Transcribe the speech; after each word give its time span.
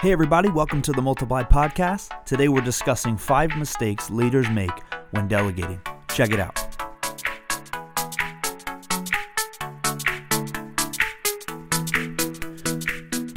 Hey, 0.00 0.12
everybody, 0.12 0.48
welcome 0.48 0.80
to 0.82 0.92
the 0.92 1.02
Multiply 1.02 1.42
Podcast. 1.42 2.24
Today 2.24 2.46
we're 2.46 2.60
discussing 2.60 3.16
five 3.16 3.56
mistakes 3.56 4.10
leaders 4.10 4.48
make 4.48 4.70
when 5.10 5.26
delegating. 5.26 5.80
Check 6.14 6.30
it 6.30 6.38
out. 6.38 6.54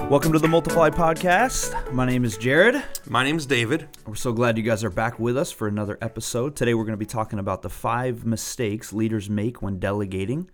Welcome 0.07 0.33
to 0.33 0.37
the 0.37 0.47
Multiply 0.47 0.91
Podcast. 0.91 1.91
My 1.93 2.05
name 2.05 2.23
is 2.23 2.37
Jared. 2.37 2.83
My 3.09 3.23
name's 3.23 3.47
David. 3.47 3.89
We're 4.05 4.13
so 4.13 4.31
glad 4.31 4.55
you 4.55 4.63
guys 4.63 4.83
are 4.83 4.91
back 4.91 5.17
with 5.17 5.37
us 5.37 5.51
for 5.51 5.67
another 5.67 5.97
episode. 5.99 6.55
Today 6.55 6.75
we're 6.75 6.85
going 6.85 6.93
to 6.93 6.97
be 6.97 7.07
talking 7.07 7.39
about 7.39 7.63
the 7.63 7.71
five 7.71 8.23
mistakes 8.23 8.93
leaders 8.93 9.31
make 9.31 9.63
when 9.63 9.79
delegating. 9.79 10.47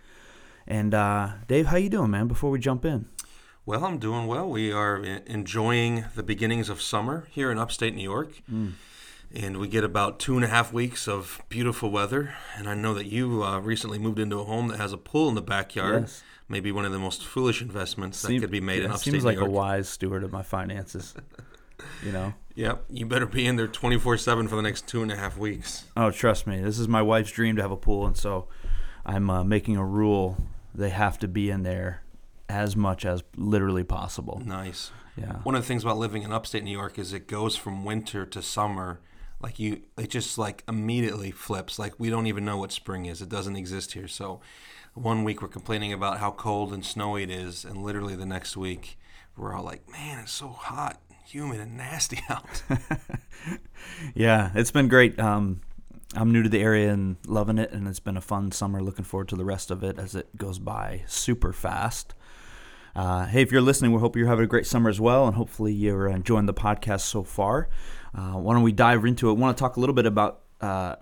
And 0.66 0.94
uh, 0.94 1.32
Dave, 1.50 1.66
how 1.66 1.76
you 1.76 1.90
doing, 1.90 2.12
man? 2.12 2.30
Before 2.30 2.50
we 2.50 2.60
jump 2.60 2.86
in, 2.86 3.10
Well, 3.68 3.84
I'm 3.84 3.98
doing 3.98 4.28
well. 4.28 4.48
We 4.50 4.72
are 4.72 4.96
enjoying 5.04 6.06
the 6.16 6.24
beginnings 6.24 6.70
of 6.70 6.82
summer 6.82 7.28
here 7.32 7.52
in 7.52 7.58
upstate 7.58 7.94
New 7.94 8.02
York. 8.02 8.42
And 9.36 9.58
we 9.58 9.68
get 9.68 9.84
about 9.84 10.20
two 10.20 10.38
and 10.38 10.46
a 10.46 10.48
half 10.48 10.72
weeks 10.72 11.06
of 11.06 11.42
beautiful 11.50 11.92
weather. 11.92 12.34
And 12.56 12.70
I 12.70 12.76
know 12.76 12.94
that 12.94 13.08
you 13.08 13.44
uh, 13.44 13.60
recently 13.60 14.00
moved 14.00 14.20
into 14.20 14.40
a 14.40 14.46
home 14.46 14.70
that 14.70 14.78
has 14.78 14.94
a 14.94 14.98
pool 14.98 15.28
in 15.28 15.36
the 15.36 15.42
backyard. 15.42 16.04
Yes. 16.04 16.24
Maybe 16.48 16.72
one 16.72 16.86
of 16.86 16.94
the 16.94 16.98
most 16.98 17.26
foolish 17.26 17.62
investments 17.62 18.22
that 18.22 18.40
could 18.40 18.50
be 18.50 18.62
made 18.62 18.84
in 18.84 18.88
yeah, 18.88 18.94
upstate 18.94 19.12
seems 19.12 19.26
like 19.26 19.36
New 19.36 19.42
York. 19.42 19.50
a 19.50 19.54
wise 19.54 19.90
steward 19.90 20.24
of 20.24 20.32
my 20.32 20.44
finances. 20.44 21.14
you 22.06 22.14
know. 22.14 22.36
Yep. 22.56 22.86
You 22.90 23.06
better 23.06 23.26
be 23.26 23.46
in 23.46 23.58
there 23.58 23.68
24 23.68 24.18
7 24.18 24.48
for 24.48 24.56
the 24.56 24.62
next 24.62 24.88
two 24.88 25.02
and 25.02 25.12
a 25.12 25.18
half 25.18 25.38
weeks. 25.38 25.84
Oh, 25.98 26.10
trust 26.10 26.48
me, 26.48 26.62
this 26.62 26.80
is 26.80 26.88
my 26.88 27.02
wife's 27.02 27.32
dream 27.32 27.58
to 27.58 27.62
have 27.64 27.72
a 27.72 27.76
pool, 27.76 28.08
and 28.08 28.16
so 28.16 28.48
I'm 29.06 29.30
uh, 29.30 29.44
making 29.44 29.76
a 29.76 29.84
rule 29.84 30.38
they 30.74 30.92
have 30.92 31.20
to 31.20 31.28
be 31.28 31.50
in 31.50 31.64
there 31.64 32.04
as 32.50 32.76
much 32.76 33.06
as 33.06 33.24
literally 33.36 33.84
possible. 33.84 34.42
Nice. 34.46 34.92
Yeah. 35.16 35.38
One 35.44 35.56
of 35.56 35.62
the 35.64 35.68
things 35.68 35.84
about 35.84 35.98
living 35.98 36.24
in 36.24 36.32
upstate 36.32 36.64
New 36.64 36.72
York 36.72 37.00
is 37.00 37.14
it 37.14 37.28
goes 37.28 37.56
from 37.56 37.84
winter 37.84 38.26
to 38.26 38.42
summer. 38.42 39.02
Like 39.42 39.60
you, 39.60 39.82
it 39.98 40.10
just 40.10 40.38
like 40.38 40.64
immediately 40.68 41.32
flips. 41.32 41.78
Like 41.80 41.94
we 42.00 42.10
don't 42.10 42.28
even 42.28 42.46
know 42.46 42.58
what 42.58 42.72
spring 42.72 43.06
is. 43.06 43.22
It 43.22 43.30
doesn't 43.30 43.56
exist 43.56 43.94
here. 43.94 44.08
So, 44.08 44.42
one 44.94 45.24
week 45.24 45.44
we're 45.44 45.48
complaining 45.48 45.94
about 45.94 46.18
how 46.20 46.32
cold 46.32 46.74
and 46.74 46.84
snowy 46.84 47.22
it 47.22 47.30
is, 47.30 47.64
and 47.64 47.84
literally 47.84 48.16
the 48.16 48.26
next 48.26 48.58
week 48.58 48.98
we're 49.36 49.54
all 49.54 49.64
like, 49.64 49.88
"Man, 49.92 50.18
it's 50.20 50.32
so 50.32 50.48
hot, 50.48 51.00
humid, 51.24 51.60
and 51.60 51.78
nasty 51.78 52.20
out." 52.30 52.64
Yeah, 54.16 54.52
it's 54.56 54.72
been 54.72 54.88
great. 54.88 55.20
Um, 55.20 55.62
I'm 56.16 56.32
new 56.32 56.44
to 56.44 56.50
the 56.50 56.62
area 56.62 56.92
and 56.92 57.18
loving 57.26 57.58
it, 57.58 57.72
and 57.72 57.88
it's 57.88 58.00
been 58.00 58.18
a 58.18 58.22
fun 58.22 58.52
summer. 58.52 58.82
Looking 58.82 59.06
forward 59.06 59.28
to 59.30 59.36
the 59.36 59.46
rest 59.46 59.72
of 59.72 59.84
it 59.84 60.00
as 60.00 60.16
it 60.16 60.36
goes 60.38 60.60
by 60.60 61.04
super 61.08 61.54
fast. 61.54 62.14
Uh, 62.98 63.28
hey, 63.28 63.44
if 63.44 63.52
you're 63.52 63.62
listening, 63.62 63.92
we 63.92 64.00
hope 64.00 64.16
you're 64.16 64.26
having 64.26 64.44
a 64.44 64.48
great 64.48 64.66
summer 64.66 64.90
as 64.90 65.00
well, 65.00 65.28
and 65.28 65.36
hopefully 65.36 65.72
you're 65.72 66.08
enjoying 66.08 66.48
the 66.48 66.54
podcast 66.54 67.02
so 67.02 67.22
far. 67.22 67.70
Uh, 68.16 68.32
why 68.32 68.56
don't 68.56 68.64
we 68.64 68.72
dive 68.72 69.06
into 69.06 69.30
it? 69.30 69.34
Want 69.34 69.56
to 69.56 69.62
talk 69.62 69.78
a 69.78 69.80
little 69.80 69.94
bit 69.94 70.08
about 70.08 70.42
uh, 70.62 70.96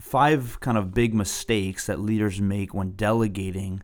five 0.00 0.58
kind 0.60 0.78
of 0.78 0.94
big 0.94 1.12
mistakes 1.12 1.84
that 1.88 2.00
leaders 2.00 2.40
make 2.40 2.72
when 2.72 2.92
delegating 2.92 3.82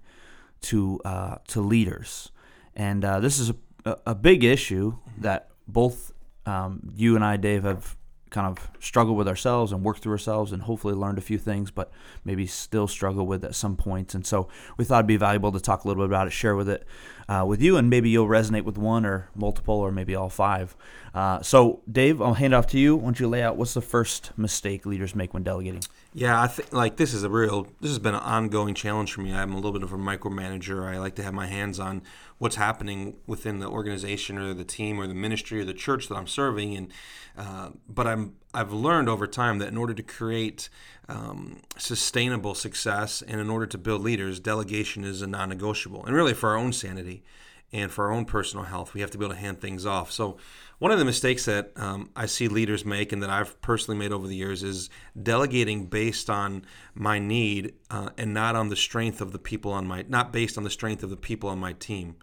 to 0.62 0.98
uh, 1.04 1.36
to 1.48 1.60
leaders, 1.60 2.32
and 2.74 3.04
uh, 3.04 3.20
this 3.20 3.38
is 3.38 3.52
a, 3.84 3.98
a 4.06 4.14
big 4.14 4.44
issue 4.44 4.96
that 5.18 5.50
both 5.66 6.14
um, 6.46 6.94
you 6.96 7.16
and 7.16 7.24
I, 7.24 7.36
Dave, 7.36 7.64
have 7.64 7.98
kind 8.30 8.46
of 8.46 8.70
struggled 8.80 9.16
with 9.16 9.28
ourselves 9.28 9.72
and 9.72 9.82
worked 9.82 10.02
through 10.02 10.12
ourselves 10.12 10.52
and 10.52 10.62
hopefully 10.62 10.94
learned 10.94 11.18
a 11.18 11.22
few 11.22 11.38
things, 11.38 11.70
but 11.70 11.90
maybe 12.24 12.46
still 12.46 12.86
struggle 12.86 13.26
with 13.26 13.44
at 13.44 13.54
some 13.54 13.76
points. 13.76 14.14
And 14.14 14.26
so 14.26 14.48
we 14.76 14.84
thought 14.84 15.00
it'd 15.00 15.06
be 15.06 15.16
valuable 15.16 15.52
to 15.52 15.60
talk 15.60 15.84
a 15.84 15.88
little 15.88 16.02
bit 16.02 16.10
about 16.10 16.26
it, 16.26 16.30
share 16.30 16.56
with 16.56 16.68
it 16.68 16.86
uh, 17.28 17.44
with 17.46 17.60
you, 17.60 17.76
and 17.76 17.90
maybe 17.90 18.08
you'll 18.10 18.26
resonate 18.26 18.64
with 18.64 18.78
one 18.78 19.04
or 19.04 19.28
multiple 19.34 19.74
or 19.74 19.92
maybe 19.92 20.14
all 20.14 20.30
five. 20.30 20.76
Uh, 21.14 21.42
so, 21.42 21.80
Dave, 21.90 22.22
I'll 22.22 22.34
hand 22.34 22.54
off 22.54 22.66
to 22.68 22.78
you. 22.78 22.98
Don't 22.98 23.18
you 23.18 23.28
lay 23.28 23.42
out 23.42 23.56
what's 23.56 23.74
the 23.74 23.82
first 23.82 24.36
mistake 24.38 24.86
leaders 24.86 25.14
make 25.14 25.34
when 25.34 25.42
delegating? 25.42 25.82
Yeah, 26.14 26.40
I 26.40 26.46
think 26.46 26.72
like 26.72 26.96
this 26.96 27.12
is 27.12 27.22
a 27.22 27.28
real. 27.28 27.66
This 27.80 27.90
has 27.90 27.98
been 27.98 28.14
an 28.14 28.20
ongoing 28.20 28.74
challenge 28.74 29.12
for 29.12 29.20
me. 29.20 29.34
I'm 29.34 29.52
a 29.52 29.56
little 29.56 29.72
bit 29.72 29.82
of 29.82 29.92
a 29.92 29.98
micromanager. 29.98 30.86
I 30.86 30.98
like 30.98 31.14
to 31.16 31.22
have 31.22 31.34
my 31.34 31.46
hands 31.46 31.78
on 31.78 32.02
what's 32.38 32.56
happening 32.56 33.16
within 33.26 33.58
the 33.58 33.68
organization 33.68 34.38
or 34.38 34.54
the 34.54 34.64
team 34.64 34.98
or 34.98 35.06
the 35.06 35.14
ministry 35.14 35.60
or 35.60 35.64
the 35.64 35.74
church 35.74 36.08
that 36.08 36.14
I'm 36.14 36.26
serving. 36.26 36.76
And 36.76 36.92
uh, 37.36 37.70
but 37.88 38.06
I'm 38.06 38.36
I've 38.54 38.72
learned 38.72 39.08
over 39.08 39.26
time 39.26 39.58
that 39.58 39.68
in 39.68 39.76
order 39.76 39.94
to 39.94 40.02
create 40.02 40.68
um, 41.08 41.60
sustainable 41.76 42.54
success 42.54 43.22
and 43.22 43.40
in 43.40 43.50
order 43.50 43.66
to 43.66 43.78
build 43.78 44.02
leaders, 44.02 44.40
delegation 44.40 45.04
is 45.04 45.22
a 45.22 45.26
non-negotiable. 45.26 46.04
And 46.04 46.14
really, 46.14 46.34
for 46.34 46.50
our 46.50 46.56
own 46.56 46.72
sanity 46.72 47.22
and 47.72 47.90
for 47.90 48.06
our 48.06 48.12
own 48.12 48.24
personal 48.24 48.64
health, 48.64 48.94
we 48.94 49.00
have 49.00 49.10
to 49.10 49.18
be 49.18 49.24
able 49.24 49.34
to 49.34 49.40
hand 49.40 49.60
things 49.60 49.84
off. 49.84 50.10
So, 50.10 50.38
one 50.78 50.92
of 50.92 50.98
the 50.98 51.04
mistakes 51.04 51.44
that 51.46 51.72
um, 51.76 52.10
I 52.14 52.26
see 52.26 52.46
leaders 52.46 52.84
make 52.84 53.12
and 53.12 53.20
that 53.22 53.30
I've 53.30 53.60
personally 53.60 53.98
made 53.98 54.12
over 54.12 54.28
the 54.28 54.36
years 54.36 54.62
is 54.62 54.90
delegating 55.20 55.86
based 55.86 56.30
on 56.30 56.64
my 56.94 57.18
need 57.18 57.74
uh, 57.90 58.10
and 58.16 58.32
not 58.32 58.54
on 58.54 58.68
the 58.68 58.76
strength 58.76 59.20
of 59.20 59.32
the 59.32 59.40
people 59.40 59.72
on 59.72 59.88
my, 59.88 60.04
not 60.08 60.32
based 60.32 60.56
on 60.56 60.62
the 60.62 60.70
strength 60.70 61.02
of 61.02 61.10
the 61.10 61.16
people 61.16 61.50
on 61.50 61.58
my 61.58 61.72
team. 61.72 62.16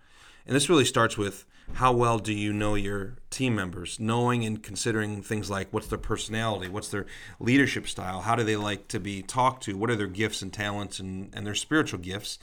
And 0.46 0.56
this 0.56 0.70
really 0.70 0.86
starts 0.86 1.18
with 1.18 1.46
how 1.74 1.92
well 1.92 2.20
do 2.20 2.34
you 2.34 2.54
know 2.54 2.76
your 2.76 3.18
team 3.30 3.56
members? 3.56 4.00
Knowing 4.00 4.46
and 4.46 4.62
considering 4.62 5.22
things 5.22 5.50
like 5.50 5.68
what's 5.72 5.88
their 5.88 5.98
personality, 5.98 6.70
what's 6.70 6.90
their 6.90 7.06
leadership 7.40 7.88
style, 7.88 8.22
how 8.22 8.36
do 8.36 8.44
they 8.44 8.56
like 8.56 8.88
to 8.90 9.00
be 9.00 9.22
talked 9.22 9.64
to, 9.64 9.78
what 9.78 9.90
are 9.90 9.96
their 9.96 10.08
gifts 10.08 10.42
and 10.42 10.54
talents 10.54 11.00
and, 11.00 11.32
and 11.34 11.46
their 11.46 11.56
spiritual 11.56 12.00
gifts. 12.00 12.38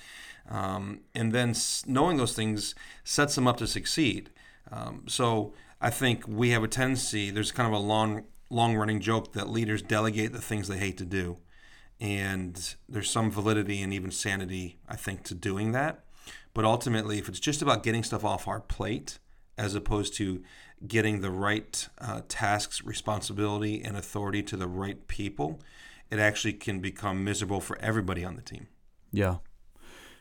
Um, 0.50 1.00
and 1.14 1.32
then 1.32 1.54
knowing 1.86 2.16
those 2.16 2.34
things 2.34 2.74
sets 3.04 3.36
them 3.36 3.46
up 3.46 3.58
to 3.58 3.66
succeed. 3.66 4.30
Um, 4.70 5.04
so 5.06 5.54
I 5.80 5.90
think 5.90 6.26
we 6.26 6.50
have 6.50 6.64
a 6.64 6.68
tendency, 6.68 7.30
there's 7.30 7.52
kind 7.52 7.72
of 7.72 7.80
a 7.80 7.84
long, 7.84 8.24
long 8.50 8.76
running 8.76 9.00
joke 9.00 9.32
that 9.34 9.48
leaders 9.48 9.82
delegate 9.82 10.32
the 10.32 10.40
things 10.40 10.68
they 10.68 10.78
hate 10.78 10.98
to 10.98 11.04
do. 11.04 11.38
And 12.00 12.74
there's 12.88 13.10
some 13.10 13.30
validity 13.30 13.80
and 13.80 13.92
even 13.92 14.10
sanity, 14.10 14.78
I 14.88 14.96
think, 14.96 15.22
to 15.24 15.34
doing 15.34 15.70
that. 15.72 16.04
But 16.54 16.64
ultimately, 16.64 17.18
if 17.18 17.28
it's 17.28 17.40
just 17.40 17.62
about 17.62 17.82
getting 17.82 18.02
stuff 18.02 18.24
off 18.24 18.46
our 18.46 18.60
plate, 18.60 19.18
as 19.56 19.74
opposed 19.74 20.14
to 20.14 20.42
getting 20.86 21.20
the 21.20 21.30
right 21.30 21.88
uh, 21.98 22.22
tasks, 22.28 22.82
responsibility, 22.82 23.82
and 23.82 23.96
authority 23.96 24.42
to 24.42 24.56
the 24.56 24.66
right 24.66 25.06
people, 25.08 25.60
it 26.10 26.18
actually 26.18 26.52
can 26.52 26.80
become 26.80 27.24
miserable 27.24 27.60
for 27.60 27.78
everybody 27.78 28.24
on 28.24 28.36
the 28.36 28.42
team. 28.42 28.66
Yeah. 29.12 29.36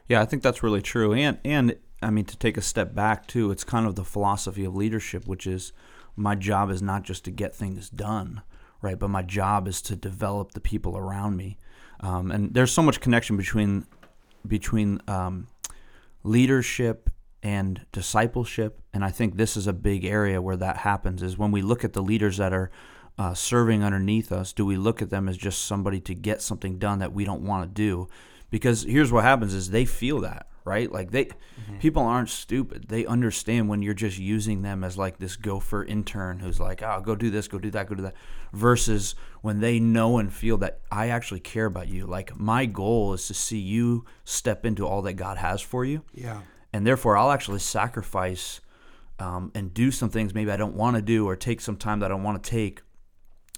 Yeah, 0.08 0.22
I 0.22 0.26
think 0.26 0.44
that's 0.44 0.64
really 0.64 0.82
true. 0.82 1.14
And 1.14 1.38
and 1.44 1.76
I 2.02 2.10
mean 2.10 2.26
to 2.26 2.38
take 2.38 2.58
a 2.58 2.62
step 2.62 2.94
back 2.94 3.28
too, 3.28 3.52
it's 3.52 3.64
kind 3.64 3.86
of 3.86 3.96
the 3.96 4.04
philosophy 4.04 4.66
of 4.66 4.76
leadership, 4.76 5.28
which 5.28 5.48
is 5.48 5.74
my 6.16 6.36
job 6.36 6.70
is 6.70 6.82
not 6.82 7.04
just 7.04 7.26
to 7.26 7.32
get 7.32 7.56
things 7.56 7.90
done, 7.90 8.42
right? 8.82 9.00
But 9.00 9.10
my 9.10 9.22
job 9.22 9.68
is 9.68 9.82
to 9.84 9.96
develop 9.96 10.52
the 10.52 10.60
people 10.60 10.98
around 10.98 11.38
me. 11.38 11.58
Um, 12.02 12.32
and 12.32 12.54
there's 12.54 12.72
so 12.72 12.82
much 12.82 13.00
connection 13.00 13.38
between 13.38 13.86
between 14.46 15.02
um, 15.08 15.48
leadership 16.24 17.10
and 17.44 17.86
discipleship, 17.92 18.82
and 18.94 19.04
I 19.04 19.10
think 19.10 19.36
this 19.36 19.58
is 19.58 19.68
a 19.68 19.74
big 19.74 20.06
area 20.06 20.42
where 20.42 20.58
that 20.58 20.78
happens. 20.78 21.24
Is 21.24 21.38
when 21.38 21.52
we 21.52 21.62
look 21.62 21.84
at 21.84 21.94
the 21.94 22.04
leaders 22.04 22.38
that 22.38 22.54
are 22.54 22.70
uh, 23.18 23.34
serving 23.34 23.84
underneath 23.84 24.32
us, 24.32 24.54
do 24.54 24.66
we 24.66 24.78
look 24.78 25.02
at 25.02 25.10
them 25.10 25.28
as 25.28 25.38
just 25.38 25.66
somebody 25.66 26.00
to 26.02 26.14
get 26.14 26.42
something 26.42 26.78
done 26.78 27.00
that 27.00 27.14
we 27.14 27.26
don't 27.26 27.42
want 27.42 27.64
to 27.64 27.70
do? 27.70 28.08
Because 28.52 28.84
here's 28.84 29.12
what 29.12 29.24
happens: 29.24 29.54
is 29.56 29.72
they 29.72 29.86
feel 29.86 30.20
that, 30.22 30.48
right? 30.66 30.92
Like 30.92 31.10
they, 31.12 31.30
people 31.80 32.04
aren't 32.04 32.30
stupid. 32.30 32.86
They 32.90 33.06
understand 33.06 33.70
when 33.70 33.82
you're 33.82 33.94
just 33.94 34.20
using 34.20 34.62
them 34.62 34.84
as 34.84 34.98
like 34.98 35.18
this 35.18 35.36
gopher 35.38 35.84
intern 35.84 36.40
who's 36.40 36.60
like, 36.60 36.84
"Oh, 36.84 37.02
go 37.04 37.16
do 37.16 37.30
this, 37.32 37.48
go 37.48 37.58
do 37.58 37.72
that, 37.72 37.88
go 37.88 37.96
do 37.96 38.04
that," 38.04 38.14
versus 38.54 39.16
when 39.42 39.62
they 39.62 39.80
know 39.80 40.18
and 40.18 40.32
feel 40.32 40.58
that 40.60 40.82
I 40.92 41.08
actually 41.10 41.40
care 41.40 41.66
about 41.66 41.88
you. 41.88 42.06
Like 42.06 42.38
my 42.38 42.66
goal 42.68 43.14
is 43.14 43.26
to 43.28 43.34
see 43.34 43.58
you 43.60 44.06
step 44.26 44.66
into 44.66 44.86
all 44.86 45.02
that 45.04 45.14
God 45.14 45.38
has 45.38 45.62
for 45.62 45.84
you 45.86 46.04
Yeah. 46.14 46.42
and 46.74 46.86
therefore 46.86 47.18
I'll 47.18 47.32
actually 47.32 47.60
sacrifice 47.60 48.60
um, 49.18 49.52
and 49.56 49.74
do 49.74 49.92
some 49.92 50.10
things 50.10 50.34
maybe 50.34 50.52
I 50.52 50.58
don't 50.58 50.76
want 50.76 50.96
to 50.98 51.02
do 51.02 51.26
or 51.28 51.36
take 51.36 51.62
some 51.62 51.78
time 51.78 52.00
that 52.00 52.08
I 52.08 52.10
don't 52.10 52.24
want 52.24 52.44
to 52.44 52.50
take 52.50 52.82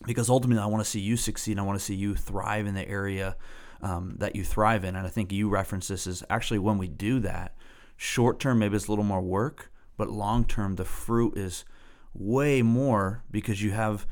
because 0.06 0.30
ultimately 0.30 0.62
I 0.62 0.68
want 0.68 0.84
to 0.84 0.90
see 0.90 1.00
you 1.00 1.16
succeed. 1.18 1.58
I 1.58 1.62
want 1.64 1.80
to 1.80 1.84
see 1.86 1.96
you 1.96 2.16
thrive 2.16 2.68
in 2.68 2.76
the 2.76 2.88
area 2.88 3.36
um, 3.84 4.16
that 4.18 4.36
you 4.36 4.44
thrive 4.44 4.84
in. 4.84 4.96
And 4.96 5.06
I 5.06 5.10
think 5.10 5.32
you 5.32 5.50
reference 5.50 5.88
this 5.88 6.08
is 6.08 6.24
actually 6.30 6.60
when 6.60 6.78
we 6.78 6.88
do 6.88 7.20
that, 7.20 7.56
short 7.98 8.40
term 8.40 8.60
maybe 8.60 8.76
it's 8.76 8.88
a 8.88 8.92
little 8.92 9.04
more 9.04 9.22
work, 9.22 9.72
but 9.98 10.10
long 10.10 10.46
term 10.46 10.76
the 10.76 10.86
fruit 10.86 11.38
is 11.38 11.66
way 12.14 12.62
more 12.62 13.24
because 13.30 13.62
you 13.62 13.72
have 13.72 14.08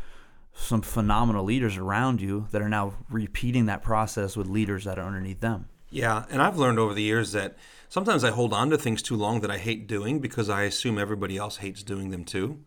some 0.54 0.82
phenomenal 0.82 1.46
leaders 1.46 1.78
around 1.78 2.20
you 2.20 2.48
that 2.52 2.62
are 2.62 2.70
now 2.70 2.94
repeating 3.10 3.66
that 3.68 3.82
process 3.82 4.36
with 4.36 4.48
leaders 4.48 4.84
that 4.84 5.00
are 5.00 5.08
underneath 5.08 5.40
them. 5.40 5.68
Yeah, 5.90 6.26
and 6.30 6.42
I've 6.42 6.58
learned 6.58 6.80
over 6.80 6.94
the 6.94 7.02
years 7.02 7.32
that 7.32 7.58
sometimes 7.90 8.24
I 8.24 8.32
hold 8.32 8.54
on 8.54 8.70
to 8.70 8.78
things 8.78 9.02
too 9.02 9.16
long 9.16 9.42
that 9.42 9.52
I 9.52 9.58
hate 9.58 9.88
doing 9.88 10.20
because 10.20 10.50
I 10.50 10.64
assume 10.64 10.98
everybody 10.98 11.38
else 11.38 11.58
hates 11.58 11.84
doing 11.84 12.12
them 12.12 12.26
too. 12.26 12.60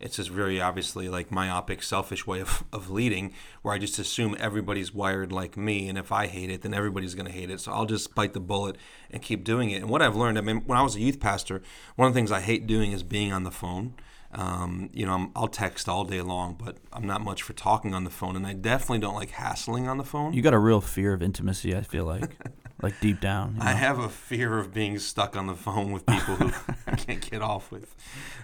It's 0.00 0.16
just 0.16 0.30
very 0.30 0.60
obviously 0.60 1.08
like 1.08 1.32
myopic, 1.32 1.82
selfish 1.82 2.26
way 2.26 2.40
of, 2.40 2.62
of 2.72 2.90
leading 2.90 3.32
where 3.62 3.74
I 3.74 3.78
just 3.78 3.98
assume 3.98 4.36
everybody's 4.38 4.94
wired 4.94 5.32
like 5.32 5.56
me. 5.56 5.88
And 5.88 5.98
if 5.98 6.12
I 6.12 6.26
hate 6.28 6.50
it, 6.50 6.62
then 6.62 6.72
everybody's 6.72 7.14
going 7.14 7.26
to 7.26 7.32
hate 7.32 7.50
it. 7.50 7.60
So 7.60 7.72
I'll 7.72 7.86
just 7.86 8.14
bite 8.14 8.32
the 8.32 8.40
bullet 8.40 8.76
and 9.10 9.22
keep 9.22 9.42
doing 9.42 9.70
it. 9.70 9.82
And 9.82 9.90
what 9.90 10.00
I've 10.00 10.14
learned, 10.14 10.38
I 10.38 10.42
mean, 10.42 10.62
when 10.66 10.78
I 10.78 10.82
was 10.82 10.94
a 10.94 11.00
youth 11.00 11.18
pastor, 11.18 11.62
one 11.96 12.06
of 12.06 12.14
the 12.14 12.18
things 12.18 12.30
I 12.30 12.40
hate 12.40 12.66
doing 12.66 12.92
is 12.92 13.02
being 13.02 13.32
on 13.32 13.42
the 13.42 13.50
phone. 13.50 13.94
Um, 14.30 14.90
you 14.92 15.06
know, 15.06 15.14
I'm, 15.14 15.30
I'll 15.34 15.48
text 15.48 15.88
all 15.88 16.04
day 16.04 16.20
long, 16.20 16.54
but 16.62 16.76
I'm 16.92 17.06
not 17.06 17.22
much 17.22 17.42
for 17.42 17.54
talking 17.54 17.94
on 17.94 18.04
the 18.04 18.10
phone, 18.10 18.36
and 18.36 18.46
I 18.46 18.52
definitely 18.52 18.98
don't 18.98 19.14
like 19.14 19.30
hassling 19.30 19.88
on 19.88 19.96
the 19.96 20.04
phone. 20.04 20.34
You 20.34 20.42
got 20.42 20.52
a 20.52 20.58
real 20.58 20.82
fear 20.82 21.14
of 21.14 21.22
intimacy. 21.22 21.74
I 21.74 21.80
feel 21.80 22.04
like, 22.04 22.36
like 22.82 23.00
deep 23.00 23.20
down. 23.20 23.54
you 23.56 23.62
I 23.62 23.72
have 23.72 23.98
a 23.98 24.10
fear 24.10 24.58
of 24.58 24.74
being 24.74 24.98
stuck 24.98 25.34
on 25.34 25.46
the 25.46 25.54
phone 25.54 25.92
with 25.92 26.04
people 26.04 26.36
who 26.36 26.52
I 26.86 26.96
can't 26.96 27.30
get 27.30 27.40
off 27.40 27.70
with. 27.70 27.96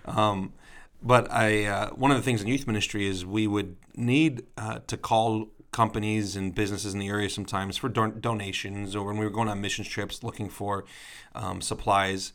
Um, 0.06 0.54
but 1.04 1.30
I, 1.30 1.66
uh, 1.66 1.90
one 1.90 2.10
of 2.10 2.16
the 2.16 2.22
things 2.22 2.40
in 2.40 2.48
youth 2.48 2.66
ministry 2.66 3.06
is 3.06 3.26
we 3.26 3.46
would 3.46 3.76
need 3.94 4.44
uh, 4.56 4.80
to 4.86 4.96
call 4.96 5.50
companies 5.70 6.34
and 6.34 6.54
businesses 6.54 6.94
in 6.94 7.00
the 7.00 7.08
area 7.08 7.28
sometimes 7.28 7.76
for 7.76 7.90
don- 7.90 8.20
donations, 8.20 8.96
or 8.96 9.04
when 9.04 9.18
we 9.18 9.24
were 9.24 9.30
going 9.30 9.48
on 9.48 9.60
missions 9.60 9.86
trips 9.86 10.22
looking 10.22 10.48
for 10.48 10.84
um, 11.34 11.60
supplies. 11.60 12.32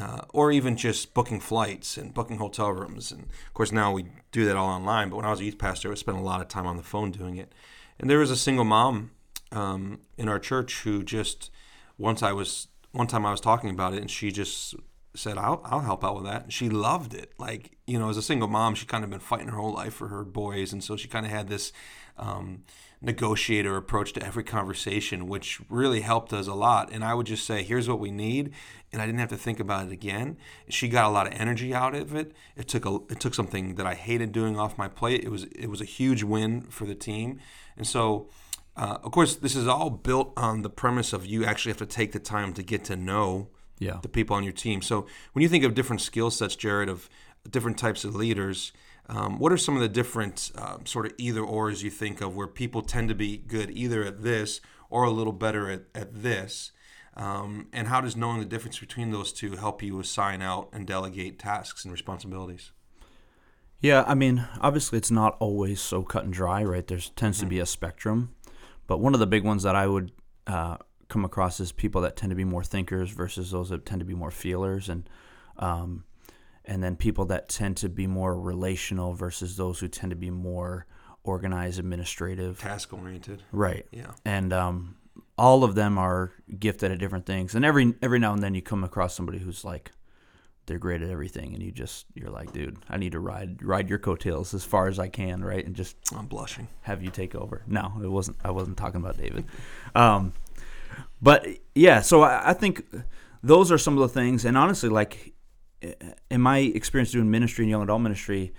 Uh, 0.00 0.22
or 0.32 0.50
even 0.50 0.74
just 0.74 1.12
booking 1.12 1.38
flights 1.38 1.98
and 1.98 2.14
booking 2.14 2.38
hotel 2.38 2.70
rooms. 2.70 3.12
And 3.12 3.24
of 3.24 3.52
course, 3.52 3.72
now 3.72 3.92
we 3.92 4.06
do 4.30 4.46
that 4.46 4.56
all 4.56 4.70
online. 4.70 5.10
But 5.10 5.16
when 5.16 5.26
I 5.26 5.30
was 5.30 5.40
a 5.40 5.44
youth 5.44 5.58
pastor, 5.58 5.92
I 5.92 5.96
spent 5.96 6.16
a 6.16 6.22
lot 6.22 6.40
of 6.40 6.48
time 6.48 6.66
on 6.66 6.78
the 6.78 6.82
phone 6.82 7.10
doing 7.10 7.36
it. 7.36 7.52
And 8.00 8.08
there 8.08 8.18
was 8.18 8.30
a 8.30 8.36
single 8.36 8.64
mom 8.64 9.10
um, 9.50 10.00
in 10.16 10.30
our 10.30 10.38
church 10.38 10.80
who 10.84 11.02
just 11.02 11.50
once 11.98 12.22
I 12.22 12.32
was 12.32 12.68
one 12.92 13.06
time 13.06 13.26
I 13.26 13.30
was 13.32 13.40
talking 13.40 13.68
about 13.68 13.92
it, 13.92 14.00
and 14.00 14.10
she 14.10 14.32
just 14.32 14.74
said, 15.14 15.38
"I'll 15.38 15.60
I'll 15.64 15.80
help 15.80 16.04
out 16.04 16.16
with 16.16 16.24
that." 16.24 16.44
And 16.44 16.52
she 16.52 16.68
loved 16.68 17.14
it. 17.14 17.32
Like 17.38 17.76
you 17.86 17.98
know, 17.98 18.08
as 18.08 18.16
a 18.16 18.22
single 18.22 18.48
mom, 18.48 18.74
she 18.74 18.86
kind 18.86 19.04
of 19.04 19.10
been 19.10 19.20
fighting 19.20 19.48
her 19.48 19.56
whole 19.56 19.74
life 19.74 19.94
for 19.94 20.08
her 20.08 20.24
boys, 20.24 20.72
and 20.72 20.82
so 20.82 20.96
she 20.96 21.08
kind 21.08 21.26
of 21.26 21.32
had 21.32 21.48
this. 21.48 21.72
Um, 22.18 22.64
negotiator 23.04 23.76
approach 23.76 24.12
to 24.12 24.24
every 24.24 24.44
conversation, 24.44 25.26
which 25.26 25.60
really 25.68 26.02
helped 26.02 26.32
us 26.32 26.46
a 26.46 26.54
lot. 26.54 26.92
And 26.92 27.04
I 27.04 27.14
would 27.14 27.26
just 27.26 27.44
say, 27.44 27.64
here's 27.64 27.88
what 27.88 27.98
we 27.98 28.12
need. 28.12 28.52
And 28.92 29.02
I 29.02 29.06
didn't 29.06 29.18
have 29.18 29.30
to 29.30 29.36
think 29.36 29.58
about 29.58 29.86
it 29.86 29.92
again. 29.92 30.36
She 30.68 30.88
got 30.88 31.06
a 31.06 31.08
lot 31.08 31.26
of 31.26 31.32
energy 31.32 31.74
out 31.74 31.96
of 31.96 32.14
it. 32.14 32.32
It 32.54 32.68
took 32.68 32.86
a, 32.86 33.00
it 33.10 33.18
took 33.18 33.34
something 33.34 33.74
that 33.74 33.86
I 33.86 33.94
hated 33.94 34.30
doing 34.30 34.56
off 34.56 34.78
my 34.78 34.86
plate. 34.86 35.24
It 35.24 35.30
was 35.30 35.44
it 35.44 35.66
was 35.66 35.80
a 35.80 35.84
huge 35.84 36.22
win 36.22 36.62
for 36.62 36.84
the 36.84 36.94
team. 36.94 37.40
And 37.76 37.86
so 37.86 38.28
uh, 38.76 38.98
of 39.02 39.12
course, 39.12 39.36
this 39.36 39.54
is 39.54 39.66
all 39.66 39.90
built 39.90 40.32
on 40.36 40.62
the 40.62 40.70
premise 40.70 41.12
of 41.12 41.26
you 41.26 41.44
actually 41.44 41.70
have 41.70 41.78
to 41.78 41.86
take 41.86 42.12
the 42.12 42.18
time 42.18 42.54
to 42.54 42.62
get 42.62 42.84
to 42.84 42.96
know 42.96 43.48
Yeah. 43.78 43.98
the 44.02 44.08
people 44.08 44.36
on 44.36 44.44
your 44.44 44.52
team. 44.52 44.80
So 44.82 45.06
when 45.32 45.42
you 45.42 45.48
think 45.48 45.64
of 45.64 45.74
different 45.74 46.02
skill 46.02 46.30
sets, 46.30 46.54
Jared, 46.54 46.88
of 46.88 47.08
different 47.50 47.78
types 47.78 48.04
of 48.04 48.14
leaders, 48.14 48.72
um, 49.08 49.38
what 49.38 49.52
are 49.52 49.56
some 49.56 49.74
of 49.74 49.82
the 49.82 49.88
different 49.88 50.52
um, 50.54 50.86
sort 50.86 51.06
of 51.06 51.12
either 51.18 51.42
ors 51.42 51.82
you 51.82 51.90
think 51.90 52.20
of 52.20 52.36
where 52.36 52.46
people 52.46 52.82
tend 52.82 53.08
to 53.08 53.14
be 53.14 53.36
good 53.36 53.70
either 53.70 54.04
at 54.04 54.22
this 54.22 54.60
or 54.88 55.04
a 55.04 55.10
little 55.10 55.32
better 55.32 55.70
at, 55.70 55.82
at 55.94 56.22
this? 56.22 56.72
Um, 57.14 57.68
and 57.72 57.88
how 57.88 58.00
does 58.00 58.16
knowing 58.16 58.38
the 58.38 58.46
difference 58.46 58.78
between 58.78 59.10
those 59.10 59.32
two 59.32 59.56
help 59.56 59.82
you 59.82 59.98
assign 60.00 60.40
out 60.40 60.68
and 60.72 60.86
delegate 60.86 61.38
tasks 61.38 61.84
and 61.84 61.92
responsibilities? 61.92 62.70
Yeah, 63.80 64.04
I 64.06 64.14
mean, 64.14 64.46
obviously 64.60 64.98
it's 64.98 65.10
not 65.10 65.36
always 65.40 65.80
so 65.80 66.02
cut 66.04 66.24
and 66.24 66.32
dry, 66.32 66.62
right? 66.62 66.86
There 66.86 66.98
tends 66.98 67.40
to 67.40 67.46
be 67.46 67.58
a 67.58 67.66
spectrum, 67.66 68.34
but 68.86 69.00
one 69.00 69.12
of 69.12 69.20
the 69.20 69.26
big 69.26 69.44
ones 69.44 69.64
that 69.64 69.74
I 69.74 69.88
would 69.88 70.12
uh, 70.46 70.76
come 71.12 71.24
across 71.24 71.60
is 71.60 71.72
people 71.72 72.00
that 72.00 72.16
tend 72.16 72.30
to 72.30 72.36
be 72.36 72.44
more 72.44 72.64
thinkers 72.64 73.10
versus 73.10 73.50
those 73.50 73.68
that 73.68 73.84
tend 73.84 74.00
to 74.00 74.04
be 74.06 74.14
more 74.14 74.30
feelers, 74.30 74.88
and 74.88 75.08
um, 75.58 76.04
and 76.64 76.82
then 76.82 76.96
people 76.96 77.24
that 77.26 77.48
tend 77.48 77.76
to 77.78 77.88
be 77.88 78.06
more 78.06 78.38
relational 78.40 79.12
versus 79.14 79.56
those 79.56 79.80
who 79.80 79.88
tend 79.88 80.10
to 80.10 80.16
be 80.16 80.30
more 80.30 80.86
organized, 81.24 81.78
administrative, 81.78 82.58
Task 82.60 82.92
oriented. 82.92 83.42
right? 83.52 83.86
Yeah. 83.92 84.12
and 84.24 84.52
um, 84.52 84.96
all 85.36 85.64
of 85.64 85.74
them 85.74 85.98
are 85.98 86.32
gifted 86.58 86.90
at 86.90 86.98
different 86.98 87.26
things. 87.26 87.54
And 87.54 87.64
every 87.64 87.94
every 88.02 88.18
now 88.18 88.32
and 88.32 88.42
then 88.42 88.54
you 88.54 88.62
come 88.62 88.82
across 88.84 89.14
somebody 89.14 89.38
who's 89.38 89.64
like 89.64 89.90
they're 90.66 90.78
great 90.78 91.02
at 91.02 91.10
everything, 91.10 91.54
and 91.54 91.62
you 91.62 91.72
just 91.72 92.06
you're 92.14 92.30
like, 92.30 92.52
dude, 92.52 92.78
I 92.88 92.96
need 92.96 93.12
to 93.12 93.20
ride 93.20 93.62
ride 93.62 93.90
your 93.90 93.98
coattails 93.98 94.54
as 94.54 94.64
far 94.64 94.88
as 94.88 94.98
I 94.98 95.08
can, 95.08 95.44
right? 95.44 95.64
And 95.66 95.74
just 95.76 95.96
I'm 96.16 96.26
blushing. 96.26 96.68
have 96.82 97.02
you 97.02 97.10
take 97.10 97.34
over. 97.34 97.62
No, 97.66 97.92
it 98.02 98.08
wasn't. 98.08 98.38
I 98.44 98.50
wasn't 98.52 98.76
talking 98.78 99.00
about 99.00 99.18
David. 99.18 99.44
Um, 99.94 100.32
but 101.20 101.46
yeah, 101.74 102.00
so 102.00 102.22
I, 102.22 102.50
I 102.50 102.52
think 102.52 102.84
those 103.42 103.72
are 103.72 103.78
some 103.78 103.96
of 103.96 104.00
the 104.00 104.08
things. 104.08 104.44
And 104.44 104.56
honestly, 104.56 104.88
like 104.88 105.34
in 106.30 106.40
my 106.40 106.58
experience 106.58 107.12
doing 107.12 107.30
ministry 107.30 107.64
and 107.64 107.70
young 107.70 107.82
adult 107.82 108.02
ministry, 108.02 108.52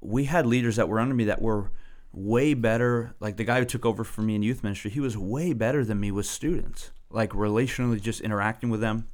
we 0.00 0.24
had 0.24 0.46
leaders 0.46 0.76
that 0.76 0.88
were 0.88 1.00
under 1.00 1.14
me 1.14 1.24
that 1.24 1.40
were 1.40 1.70
way 2.12 2.54
better. 2.54 3.14
Like 3.20 3.36
the 3.36 3.44
guy 3.44 3.58
who 3.58 3.64
took 3.64 3.86
over 3.86 4.04
for 4.04 4.22
me 4.22 4.34
in 4.34 4.42
youth 4.42 4.62
ministry, 4.62 4.90
he 4.90 5.00
was 5.00 5.16
way 5.16 5.52
better 5.52 5.84
than 5.84 6.00
me 6.00 6.10
with 6.10 6.26
students. 6.26 6.90
Like 7.10 7.30
relationally, 7.30 8.00
just 8.00 8.20
interacting 8.20 8.70
with 8.70 8.80
them. 8.80 9.08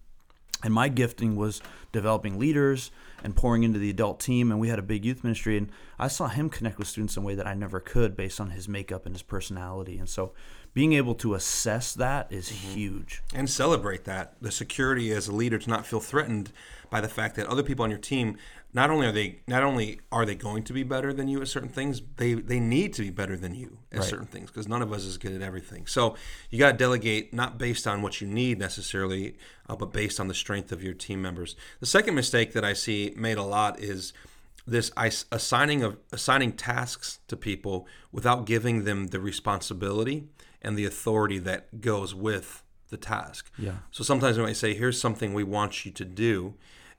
And 0.64 0.74
my 0.74 0.88
gifting 0.88 1.36
was 1.36 1.62
developing 1.92 2.38
leaders 2.38 2.90
and 3.22 3.36
pouring 3.36 3.62
into 3.62 3.78
the 3.78 3.90
adult 3.90 4.18
team. 4.18 4.50
And 4.50 4.58
we 4.58 4.68
had 4.68 4.78
a 4.80 4.82
big 4.82 5.04
youth 5.04 5.22
ministry, 5.22 5.56
and 5.56 5.70
I 6.00 6.08
saw 6.08 6.26
him 6.26 6.50
connect 6.50 6.78
with 6.78 6.88
students 6.88 7.16
in 7.16 7.22
a 7.22 7.26
way 7.26 7.36
that 7.36 7.46
I 7.46 7.54
never 7.54 7.78
could 7.78 8.16
based 8.16 8.40
on 8.40 8.50
his 8.50 8.68
makeup 8.68 9.06
and 9.06 9.14
his 9.14 9.22
personality. 9.22 9.98
And 9.98 10.08
so, 10.08 10.32
being 10.78 10.92
able 10.92 11.12
to 11.16 11.34
assess 11.34 11.92
that 11.92 12.30
is 12.30 12.48
huge. 12.50 13.20
and 13.34 13.50
celebrate 13.50 14.04
that 14.04 14.34
the 14.40 14.52
security 14.52 15.10
as 15.10 15.26
a 15.26 15.32
leader 15.32 15.58
to 15.58 15.68
not 15.68 15.84
feel 15.84 15.98
threatened 15.98 16.52
by 16.88 17.00
the 17.00 17.08
fact 17.08 17.34
that 17.34 17.44
other 17.48 17.64
people 17.64 17.82
on 17.82 17.90
your 17.90 17.98
team 17.98 18.36
not 18.72 18.88
only 18.88 19.04
are 19.08 19.10
they 19.10 19.40
not 19.48 19.64
only 19.64 19.98
are 20.12 20.24
they 20.24 20.36
going 20.36 20.62
to 20.62 20.72
be 20.72 20.84
better 20.84 21.12
than 21.12 21.26
you 21.26 21.40
at 21.40 21.48
certain 21.48 21.68
things 21.68 22.00
they 22.16 22.34
they 22.34 22.60
need 22.60 22.92
to 22.94 23.02
be 23.02 23.10
better 23.10 23.36
than 23.36 23.56
you 23.56 23.78
at 23.90 23.98
Right. 24.00 24.08
certain 24.08 24.26
things 24.26 24.50
because 24.52 24.68
none 24.68 24.80
of 24.82 24.92
us 24.92 25.02
is 25.04 25.18
good 25.18 25.32
at 25.32 25.42
everything 25.42 25.84
so 25.86 26.14
you 26.48 26.60
got 26.60 26.70
to 26.72 26.76
delegate 26.78 27.34
not 27.34 27.58
based 27.58 27.86
on 27.88 28.00
what 28.00 28.20
you 28.20 28.28
need 28.28 28.60
necessarily 28.60 29.36
uh, 29.68 29.74
but 29.74 29.92
based 29.92 30.20
on 30.20 30.28
the 30.28 30.34
strength 30.44 30.70
of 30.70 30.80
your 30.84 30.94
team 30.94 31.20
members 31.20 31.56
the 31.80 31.86
second 31.86 32.14
mistake 32.14 32.52
that 32.52 32.64
i 32.64 32.72
see 32.72 33.12
made 33.16 33.36
a 33.38 33.42
lot 33.42 33.80
is 33.80 34.12
this 34.68 34.90
assigning 35.32 35.82
of 35.82 35.96
assigning 36.12 36.52
tasks 36.52 37.20
to 37.28 37.36
people 37.36 37.86
without 38.12 38.46
giving 38.46 38.84
them 38.84 39.08
the 39.08 39.20
responsibility 39.20 40.28
and 40.60 40.76
the 40.76 40.84
authority 40.84 41.38
that 41.38 41.80
goes 41.80 42.14
with 42.14 42.62
the 42.90 42.96
task. 42.96 43.50
Yeah. 43.58 43.78
So 43.90 44.04
sometimes 44.04 44.36
we 44.36 44.44
might 44.44 44.56
say, 44.56 44.74
"Here's 44.74 45.00
something 45.00 45.32
we 45.32 45.44
want 45.44 45.84
you 45.84 45.92
to 45.92 46.04
do," 46.04 46.54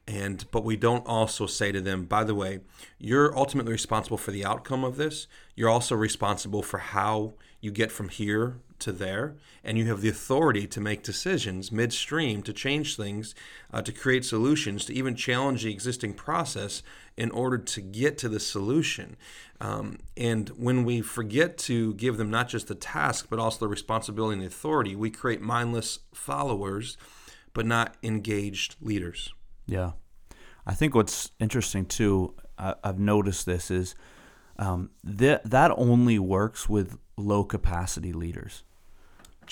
and 0.08 0.46
but 0.52 0.64
we 0.64 0.76
don't 0.76 1.06
also 1.06 1.46
say 1.46 1.72
to 1.72 1.82
them, 1.82 2.06
"By 2.06 2.24
the 2.24 2.36
way, 2.36 2.62
you're 2.98 3.38
ultimately 3.38 3.72
responsible 3.72 4.18
for 4.18 4.32
the 4.32 4.46
outcome 4.46 4.84
of 4.84 4.98
this. 4.98 5.28
You're 5.56 5.70
also 5.70 5.96
responsible 5.96 6.64
for 6.64 6.80
how 6.80 7.34
you 7.62 7.72
get 7.72 7.92
from 7.92 8.10
here 8.10 8.58
to 8.80 8.92
there, 8.92 9.36
and 9.64 9.78
you 9.78 9.86
have 9.88 10.02
the 10.02 10.10
authority 10.10 10.66
to 10.66 10.80
make 10.80 11.04
decisions 11.04 11.72
midstream 11.72 12.42
to 12.44 12.54
change 12.54 12.96
things, 12.96 13.36
uh, 13.74 13.82
to 13.82 13.92
create 13.92 14.24
solutions, 14.24 14.86
to 14.86 14.94
even 14.94 15.16
challenge 15.16 15.64
the 15.64 15.72
existing 15.72 16.14
process 16.14 16.82
in 17.18 17.30
order 17.32 17.58
to 17.58 17.82
get 17.82 18.18
to 18.18 18.30
the 18.30 18.40
solution. 18.40 19.18
Um, 19.60 20.00
and 20.16 20.50
when 20.50 20.86
we 20.86 21.02
forget 21.02 21.58
to 21.60 21.94
give 21.96 22.16
them 22.18 22.30
not 22.30 22.48
just 22.48 22.70
the 22.70 22.76
task, 22.76 23.28
but 23.30 23.40
also 23.40 23.60
the 23.60 23.68
responsibility 23.68 24.34
and 24.34 24.42
the 24.42 24.48
authority, 24.48 24.96
we 24.96 25.10
create 25.10 25.42
mindless 25.42 26.00
followers, 26.14 26.98
but 27.54 27.66
not 27.66 27.96
engaged 28.02 28.78
leaders. 28.82 29.34
Yeah. 29.66 29.92
I 30.66 30.74
think 30.74 30.96
what's 30.96 31.32
interesting 31.40 31.86
too, 31.86 32.36
I, 32.58 32.76
I've 32.84 33.00
noticed 33.00 33.46
this 33.46 33.70
is 33.70 33.96
um, 34.58 34.92
that 35.04 35.50
that 35.50 35.72
only 35.76 36.20
works 36.20 36.70
with 36.70 36.98
low 37.20 37.44
capacity 37.44 38.14
leaders. 38.14 38.64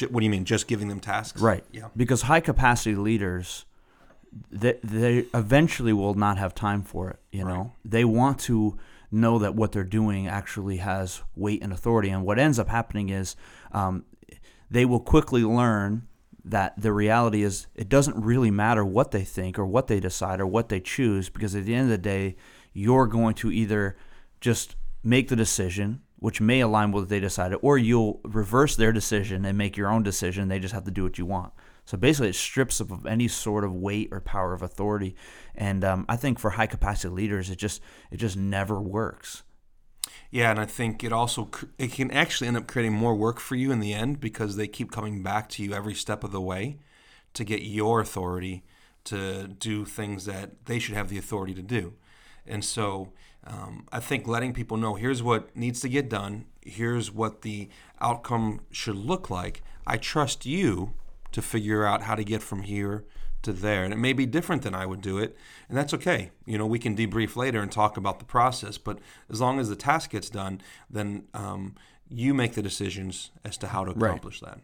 What 0.10 0.20
do 0.20 0.24
you 0.24 0.30
mean? 0.30 0.46
Just 0.46 0.68
giving 0.68 0.90
them 0.90 1.00
tasks? 1.00 1.42
Right. 1.42 1.64
Yeah. 1.72 1.88
Because 1.96 2.24
high 2.24 2.40
capacity 2.40 2.96
leaders, 2.96 3.66
they, 4.52 4.78
they 4.84 5.26
eventually 5.34 5.92
will 5.92 6.14
not 6.14 6.38
have 6.38 6.54
time 6.54 6.84
for 6.84 7.10
it. 7.10 7.20
You 7.32 7.46
know, 7.46 7.74
they 7.84 8.06
want 8.06 8.40
to 8.42 8.78
know 9.12 9.40
that 9.40 9.56
what 9.56 9.72
they're 9.72 9.84
doing 9.84 10.28
actually 10.28 10.78
has 10.78 11.24
weight 11.36 11.64
and 11.64 11.74
authority. 11.74 12.10
And 12.10 12.24
what 12.24 12.38
ends 12.38 12.60
up 12.60 12.68
happening 12.68 13.10
is 13.10 13.36
um, 13.72 14.06
they 14.70 14.86
will 14.86 15.00
quickly 15.00 15.44
learn 15.44 16.08
that 16.46 16.80
the 16.80 16.94
reality 16.94 17.44
is 17.44 17.68
it 17.76 17.90
doesn't 17.90 18.24
really 18.24 18.52
matter 18.52 18.86
what 18.86 19.12
they 19.12 19.24
think 19.24 19.60
or 19.60 19.66
what 19.66 19.88
they 19.88 20.00
decide 20.00 20.40
or 20.40 20.48
what 20.48 20.70
they 20.70 20.80
choose 20.80 21.30
because 21.30 21.56
at 21.56 21.66
the 21.66 21.74
end 21.74 21.86
of 21.86 21.90
the 21.90 21.98
day, 21.98 22.36
you're 22.74 23.08
going 23.08 23.34
to 23.34 23.52
either 23.52 23.98
just 24.40 24.76
make 25.04 25.28
the 25.30 25.36
decision, 25.36 26.02
which 26.20 26.42
may 26.42 26.62
align 26.62 26.92
with 26.92 27.04
what 27.04 27.10
they 27.10 27.20
decided, 27.20 27.60
or 27.62 27.78
you'll 27.78 28.20
reverse 28.24 28.76
their 28.76 28.92
decision 28.92 29.46
and 29.46 29.58
make 29.58 29.78
your 29.78 29.90
own 29.90 30.04
decision. 30.04 30.48
They 30.48 30.60
just 30.60 30.74
have 30.74 30.86
to 30.86 30.92
do 30.92 31.04
what 31.04 31.18
you 31.18 31.26
want. 31.26 31.54
So 31.86 31.98
basically, 31.98 32.30
it 32.30 32.36
strips 32.36 32.80
of 32.80 33.06
any 33.06 33.28
sort 33.28 33.64
of 33.64 33.74
weight 33.74 34.10
or 34.12 34.20
power 34.20 34.54
of 34.54 34.62
authority. 34.62 35.16
And 35.56 35.86
um, 35.86 36.06
I 36.10 36.18
think 36.18 36.38
for 36.38 36.52
high 36.52 36.68
capacity 36.68 37.14
leaders, 37.14 37.50
it 37.50 37.58
just 37.58 37.82
it 38.12 38.18
just 38.18 38.36
never 38.36 38.82
works. 38.82 39.44
Yeah, 40.30 40.52
and 40.52 40.60
I 40.60 40.66
think 40.66 41.04
it 41.04 41.14
also 41.14 41.50
it 41.78 41.94
can 41.94 42.12
actually 42.12 42.48
end 42.48 42.58
up 42.58 42.68
creating 42.68 42.94
more 42.94 43.16
work 43.16 43.40
for 43.40 43.56
you 43.56 43.72
in 43.72 43.80
the 43.80 43.94
end 43.94 44.20
because 44.20 44.56
they 44.56 44.68
keep 44.68 44.92
coming 44.92 45.24
back 45.24 45.48
to 45.50 45.64
you 45.64 45.74
every 45.74 45.94
step 45.94 46.24
of 46.24 46.32
the 46.32 46.42
way 46.42 46.78
to 47.34 47.44
get 47.44 47.62
your 47.62 48.02
authority 48.02 48.64
to 49.06 49.48
do 49.48 49.86
things 49.86 50.26
that 50.26 50.66
they 50.66 50.80
should 50.80 50.96
have 50.96 51.08
the 51.08 51.18
authority 51.18 51.54
to 51.54 51.62
do. 51.62 51.94
And 52.48 52.64
so 52.64 53.12
um, 53.46 53.88
I 53.92 54.00
think 54.00 54.28
letting 54.28 54.54
people 54.54 54.78
know 54.78 54.96
here's 54.96 55.24
what 55.24 55.56
needs 55.56 55.80
to 55.82 55.90
get 55.90 56.10
done, 56.10 56.46
here's 56.62 57.12
what 57.12 57.42
the 57.42 57.70
outcome 58.02 58.62
should 58.72 58.96
look 58.96 59.30
like. 59.30 59.62
I 59.86 59.98
trust 59.98 60.46
you 60.46 60.94
to 61.32 61.42
figure 61.42 61.86
out 61.86 62.04
how 62.04 62.16
to 62.16 62.24
get 62.24 62.42
from 62.42 62.64
here 62.64 63.06
to 63.44 63.54
there. 63.54 63.84
And 63.84 63.94
it 63.94 63.98
may 63.98 64.14
be 64.14 64.26
different 64.26 64.62
than 64.64 64.76
I 64.76 64.86
would 64.86 65.02
do 65.02 65.18
it, 65.18 65.36
and 65.70 65.78
that's 65.78 65.94
okay. 65.94 66.32
You 66.46 66.58
know, 66.58 66.66
we 66.66 66.80
can 66.80 66.96
debrief 66.96 67.36
later 67.36 67.62
and 67.62 67.72
talk 67.72 67.98
about 67.98 68.20
the 68.20 68.26
process, 68.26 68.78
but 68.78 69.00
as 69.30 69.40
long 69.40 69.60
as 69.60 69.70
the 69.70 69.76
task 69.76 70.12
gets 70.12 70.30
done, 70.30 70.62
then 70.90 71.28
um, 71.34 71.76
you 72.10 72.34
make 72.34 72.54
the 72.54 72.62
decisions 72.62 73.32
as 73.44 73.58
to 73.58 73.68
how 73.68 73.84
to 73.86 73.92
accomplish 73.92 74.42
right. 74.42 74.54
that. 74.54 74.62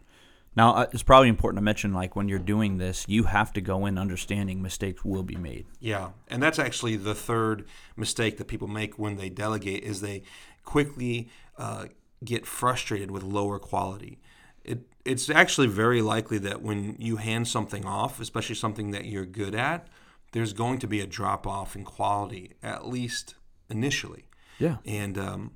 Now, 0.56 0.76
uh, 0.76 0.86
it's 0.92 1.04
probably 1.04 1.30
important 1.30 1.58
to 1.58 1.64
mention, 1.64 1.94
like 1.94 2.16
when 2.16 2.28
you're 2.30 2.40
doing 2.40 2.78
this, 2.78 3.06
you 3.08 3.24
have 3.24 3.52
to 3.54 3.62
go 3.62 3.86
in 3.86 3.98
understanding 3.98 4.62
mistakes 4.62 5.04
will 5.04 5.24
be 5.24 5.36
made. 5.36 5.66
Yeah, 5.80 6.10
and 6.28 6.42
that's 6.42 6.60
actually 6.60 6.96
the 6.96 7.16
third 7.16 7.66
mistake 7.96 8.38
that 8.38 8.48
people 8.48 8.68
make 8.68 9.00
when 9.00 9.18
they 9.18 9.30
delegate 9.30 9.84
is 9.84 10.02
they 10.02 10.24
quickly 10.64 11.30
uh, 11.58 11.86
get 12.24 12.46
frustrated 12.46 13.12
with 13.12 13.24
lower 13.24 13.60
quality. 13.60 14.20
It, 14.64 14.88
it's 15.04 15.30
actually 15.30 15.68
very 15.68 16.02
likely 16.02 16.38
that 16.40 16.62
when 16.62 16.96
you 17.00 17.18
hand 17.18 17.48
something 17.48 17.86
off, 17.86 18.20
especially 18.20 18.56
something 18.56 18.92
that 18.92 19.06
you're 19.06 19.26
good 19.26 19.56
at, 19.56 19.88
there's 20.32 20.54
going 20.54 20.80
to 20.80 20.88
be 20.88 21.00
a 21.00 21.08
drop 21.08 21.46
off 21.46 21.76
in 21.76 21.84
quality, 21.84 22.54
at 22.62 22.88
least 22.88 23.36
initially. 23.70 24.26
Yeah. 24.60 24.78
And 24.86 25.18
um, 25.18 25.52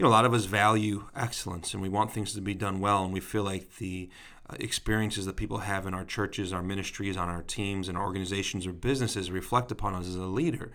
you 0.00 0.04
know, 0.04 0.08
a 0.08 0.16
lot 0.16 0.24
of 0.24 0.32
us 0.32 0.46
value 0.46 1.04
excellence 1.14 1.74
and 1.74 1.82
we 1.82 1.88
want 1.90 2.10
things 2.10 2.32
to 2.32 2.40
be 2.40 2.54
done 2.54 2.80
well, 2.80 3.04
and 3.04 3.12
we 3.12 3.20
feel 3.20 3.42
like 3.42 3.76
the 3.76 4.08
uh, 4.48 4.56
experiences 4.58 5.26
that 5.26 5.36
people 5.36 5.58
have 5.58 5.86
in 5.86 5.92
our 5.92 6.06
churches, 6.06 6.54
our 6.54 6.62
ministries, 6.62 7.18
on 7.18 7.28
our 7.28 7.42
teams, 7.42 7.86
and 7.86 7.98
organizations 7.98 8.66
or 8.66 8.72
businesses 8.72 9.30
reflect 9.30 9.70
upon 9.70 9.94
us 9.94 10.08
as 10.08 10.16
a 10.16 10.22
leader. 10.22 10.72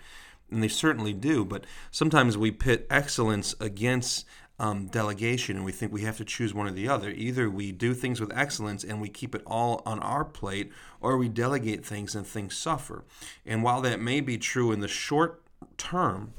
And 0.51 0.61
they 0.61 0.67
certainly 0.67 1.11
do, 1.11 1.43
but 1.43 1.65
sometimes 1.89 2.37
we 2.37 2.51
pit 2.51 2.85
excellence 2.91 3.55
against 3.59 4.27
um, 4.59 4.85
delegation 4.89 5.55
and 5.55 5.65
we 5.65 5.71
think 5.71 5.91
we 5.91 6.03
have 6.03 6.17
to 6.17 6.23
choose 6.23 6.53
one 6.53 6.67
or 6.67 6.71
the 6.71 6.87
other. 6.87 7.09
Either 7.09 7.49
we 7.49 7.71
do 7.71 7.95
things 7.95 8.21
with 8.21 8.31
excellence 8.37 8.83
and 8.83 9.01
we 9.01 9.09
keep 9.09 9.33
it 9.33 9.41
all 9.47 9.81
on 9.87 9.99
our 10.01 10.23
plate, 10.23 10.71
or 11.01 11.17
we 11.17 11.29
delegate 11.29 11.83
things 11.83 12.13
and 12.13 12.27
things 12.27 12.55
suffer. 12.55 13.03
And 13.43 13.63
while 13.63 13.81
that 13.81 13.99
may 13.99 14.21
be 14.21 14.37
true 14.37 14.71
in 14.71 14.81
the 14.81 14.87
short 14.87 15.41
term, 15.77 16.35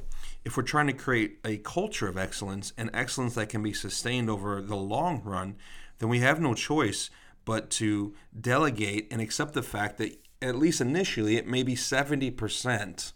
if 0.47 0.57
we're 0.57 0.63
trying 0.63 0.87
to 0.87 0.93
create 0.93 1.41
a 1.45 1.57
culture 1.57 2.07
of 2.07 2.17
excellence 2.17 2.73
and 2.79 2.89
excellence 2.95 3.35
that 3.35 3.49
can 3.49 3.65
be 3.65 3.73
sustained 3.73 4.31
over 4.31 4.63
the 4.63 4.77
long 4.77 5.21
run, 5.25 5.57
then 5.99 6.09
we 6.09 6.21
have 6.21 6.41
no 6.41 6.55
choice 6.55 7.11
but 7.45 7.69
to 7.69 8.15
delegate 8.41 9.09
and 9.11 9.21
accept 9.21 9.55
the 9.55 9.63
fact 9.63 9.99
that, 9.99 10.17
at 10.41 10.55
least 10.55 10.81
initially, 10.81 11.37
it 11.37 11.49
may 11.49 11.65
be 11.65 11.75
70% 11.75 13.13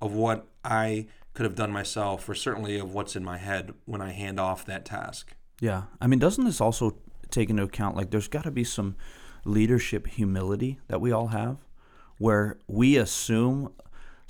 of 0.00 0.14
what 0.14 0.46
I 0.64 1.08
could 1.34 1.44
have 1.44 1.54
done 1.54 1.72
myself, 1.72 2.26
or 2.26 2.34
certainly 2.34 2.78
of 2.78 2.94
what's 2.94 3.16
in 3.16 3.24
my 3.24 3.36
head 3.36 3.74
when 3.84 4.00
I 4.00 4.12
hand 4.12 4.40
off 4.40 4.64
that 4.64 4.86
task. 4.86 5.34
Yeah. 5.60 5.82
I 6.00 6.06
mean, 6.06 6.20
doesn't 6.20 6.44
this 6.44 6.60
also 6.60 6.96
take 7.30 7.50
into 7.50 7.64
account 7.64 7.96
like 7.96 8.10
there's 8.10 8.28
got 8.28 8.44
to 8.44 8.50
be 8.50 8.64
some 8.64 8.96
leadership 9.44 10.06
humility 10.06 10.80
that 10.88 11.02
we 11.02 11.12
all 11.12 11.28
have 11.28 11.58
where 12.16 12.58
we 12.66 12.96
assume 12.96 13.72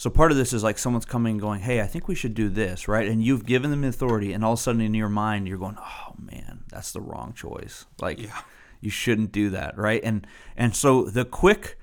so 0.03 0.11
part 0.11 0.33
of 0.33 0.37
this 0.37 0.53
is 0.53 0.65
like 0.65 0.79
someone's 0.79 1.05
coming 1.05 1.35
and 1.35 1.41
going, 1.41 1.61
"Hey, 1.61 1.81
I 1.81 1.87
think 1.87 2.09
we 2.09 2.17
should 2.17 2.35
do 2.35 2.49
this," 2.49 2.89
right? 2.89 3.07
And 3.07 3.23
you've 3.23 3.47
given 3.47 3.71
them 3.71 3.85
authority, 3.85 4.33
and 4.33 4.45
all 4.45 4.55
of 4.55 4.59
a 4.59 4.63
sudden 4.63 4.81
in 4.81 4.95
your 4.95 5.09
mind 5.09 5.47
you're 5.47 5.59
going, 5.59 5.77
"Oh 5.79 6.15
man, 6.19 6.65
that's 6.71 6.91
the 6.91 7.01
wrong 7.01 7.35
choice." 7.35 7.87
Like, 8.01 8.21
yeah. 8.21 8.41
you 8.81 8.91
shouldn't 8.91 9.31
do 9.31 9.49
that, 9.51 9.79
right? 9.79 10.01
And 10.03 10.27
and 10.57 10.75
so 10.75 11.05
the 11.05 11.25
quick, 11.25 11.79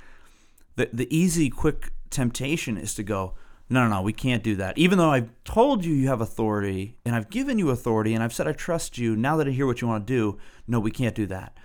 the 0.75 0.89
the 0.91 1.07
easy, 1.15 1.49
quick 1.49 1.93
temptation 2.09 2.75
is 2.75 2.93
to 2.95 3.03
go, 3.03 3.35
"No, 3.69 3.87
no, 3.87 3.89
no, 3.95 4.01
we 4.01 4.11
can't 4.11 4.43
do 4.43 4.57
that." 4.57 4.77
Even 4.77 4.97
though 4.97 5.11
I've 5.11 5.29
told 5.45 5.85
you 5.85 5.93
you 5.93 6.09
have 6.09 6.19
authority, 6.19 6.97
and 7.05 7.15
I've 7.15 7.29
given 7.29 7.57
you 7.57 7.69
authority, 7.69 8.13
and 8.13 8.21
I've 8.21 8.33
said 8.33 8.49
I 8.49 8.51
trust 8.51 8.97
you. 8.97 9.15
Now 9.15 9.37
that 9.37 9.47
I 9.47 9.51
hear 9.51 9.65
what 9.65 9.79
you 9.79 9.87
want 9.87 10.05
to 10.05 10.13
do, 10.13 10.37
no, 10.67 10.81
we 10.81 10.91
can't 10.91 11.15
do 11.15 11.27
that. 11.27 11.55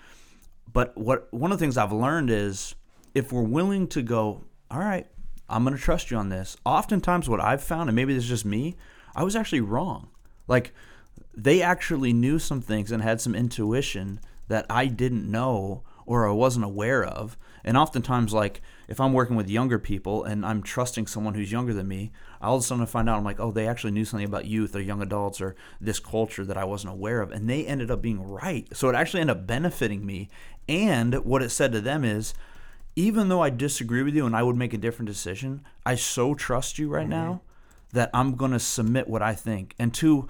But 0.72 0.96
what 0.96 1.26
one 1.32 1.50
of 1.50 1.58
the 1.58 1.64
things 1.64 1.76
I've 1.76 1.92
learned 1.92 2.30
is 2.30 2.76
if 3.12 3.32
we're 3.32 3.42
willing 3.42 3.88
to 3.88 4.02
go, 4.02 4.44
all 4.70 4.78
right, 4.78 5.08
I'm 5.48 5.64
going 5.64 5.76
to 5.76 5.82
trust 5.82 6.10
you 6.10 6.16
on 6.16 6.28
this. 6.28 6.56
Oftentimes, 6.64 7.28
what 7.28 7.40
I've 7.40 7.62
found, 7.62 7.88
and 7.88 7.96
maybe 7.96 8.14
this 8.14 8.24
is 8.24 8.30
just 8.30 8.44
me, 8.44 8.76
I 9.14 9.22
was 9.24 9.36
actually 9.36 9.60
wrong. 9.60 10.08
Like, 10.48 10.72
they 11.34 11.62
actually 11.62 12.12
knew 12.12 12.38
some 12.38 12.60
things 12.60 12.90
and 12.90 13.02
had 13.02 13.20
some 13.20 13.34
intuition 13.34 14.20
that 14.48 14.66
I 14.68 14.86
didn't 14.86 15.30
know 15.30 15.82
or 16.06 16.28
I 16.28 16.32
wasn't 16.32 16.64
aware 16.64 17.04
of. 17.04 17.36
And 17.64 17.76
oftentimes, 17.78 18.34
like, 18.34 18.60
if 18.88 19.00
I'm 19.00 19.14
working 19.14 19.36
with 19.36 19.48
younger 19.48 19.78
people 19.78 20.24
and 20.24 20.44
I'm 20.44 20.62
trusting 20.62 21.06
someone 21.06 21.34
who's 21.34 21.50
younger 21.50 21.72
than 21.72 21.88
me, 21.88 22.12
all 22.42 22.56
of 22.56 22.62
a 22.62 22.64
sudden 22.64 22.82
I 22.82 22.86
find 22.86 23.08
out, 23.08 23.16
I'm 23.16 23.24
like, 23.24 23.40
oh, 23.40 23.50
they 23.50 23.66
actually 23.66 23.92
knew 23.92 24.04
something 24.04 24.26
about 24.26 24.44
youth 24.44 24.76
or 24.76 24.80
young 24.80 25.00
adults 25.00 25.40
or 25.40 25.56
this 25.80 25.98
culture 25.98 26.44
that 26.44 26.58
I 26.58 26.64
wasn't 26.64 26.92
aware 26.92 27.22
of. 27.22 27.32
And 27.32 27.48
they 27.48 27.66
ended 27.66 27.90
up 27.90 28.02
being 28.02 28.22
right. 28.22 28.68
So 28.76 28.90
it 28.90 28.94
actually 28.94 29.22
ended 29.22 29.36
up 29.36 29.46
benefiting 29.46 30.04
me. 30.04 30.28
And 30.68 31.14
what 31.24 31.42
it 31.42 31.50
said 31.50 31.72
to 31.72 31.80
them 31.80 32.04
is, 32.04 32.34
even 32.96 33.28
though 33.28 33.42
I 33.42 33.50
disagree 33.50 34.02
with 34.02 34.14
you 34.14 34.26
and 34.26 34.36
I 34.36 34.42
would 34.42 34.56
make 34.56 34.72
a 34.72 34.78
different 34.78 35.08
decision, 35.08 35.64
I 35.84 35.94
so 35.94 36.34
trust 36.34 36.78
you 36.78 36.88
right 36.88 37.02
mm-hmm. 37.02 37.10
now 37.10 37.40
that 37.92 38.10
I'm 38.12 38.36
going 38.36 38.52
to 38.52 38.60
submit 38.60 39.08
what 39.08 39.22
I 39.22 39.34
think. 39.34 39.74
And 39.78 39.92
to 39.94 40.28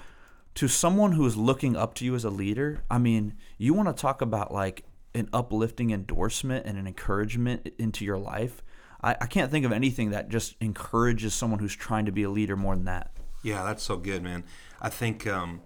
to 0.55 0.69
someone 0.69 1.13
who 1.13 1.27
is 1.27 1.37
looking 1.37 1.77
up 1.77 1.95
to 1.95 2.05
you 2.05 2.15
as 2.15 2.25
a 2.25 2.31
leader, 2.31 2.85
I 2.89 2.99
mean, 2.99 3.35
you 3.59 3.75
want 3.75 3.89
to 3.89 4.01
talk 4.01 4.23
about 4.23 4.53
like 4.53 4.85
an 5.13 5.29
uplifting 5.33 5.91
endorsement 5.91 6.65
and 6.65 6.79
an 6.79 6.87
encouragement 6.87 7.73
into 7.77 8.05
your 8.05 8.19
life. 8.19 8.63
I, 9.03 9.17
I 9.21 9.27
can't 9.27 9.51
think 9.51 9.67
of 9.67 9.73
anything 9.73 10.11
that 10.11 10.29
just 10.29 10.55
encourages 10.61 11.35
someone 11.35 11.59
who's 11.59 11.75
trying 11.75 12.07
to 12.07 12.13
be 12.13 12.23
a 12.23 12.31
leader 12.31 12.57
more 12.57 12.77
than 12.77 12.85
that. 12.85 13.11
Yeah, 13.43 13.65
that's 13.65 13.83
so 13.83 13.97
good, 13.97 14.23
man. 14.23 14.45
I 14.81 14.91
think 14.91 15.27
um, 15.27 15.61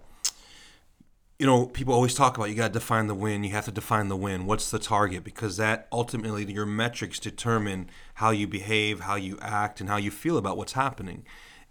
you 1.38 1.46
know, 1.46 1.66
people 1.66 1.94
always 1.94 2.14
talk 2.14 2.36
about 2.36 2.50
you 2.50 2.56
got 2.56 2.68
to 2.68 2.72
define 2.72 3.06
the 3.06 3.14
win. 3.14 3.44
You 3.44 3.50
have 3.50 3.66
to 3.66 3.72
define 3.72 4.08
the 4.08 4.16
win. 4.16 4.44
What's 4.44 4.70
the 4.70 4.80
target? 4.80 5.22
Because 5.22 5.56
that 5.56 5.86
ultimately, 5.92 6.50
your 6.52 6.66
metrics 6.66 7.20
determine 7.20 7.90
how 8.14 8.30
you 8.30 8.48
behave, 8.48 9.00
how 9.00 9.14
you 9.14 9.38
act, 9.40 9.80
and 9.80 9.88
how 9.88 9.98
you 9.98 10.10
feel 10.10 10.36
about 10.36 10.56
what's 10.56 10.72
happening. 10.72 11.24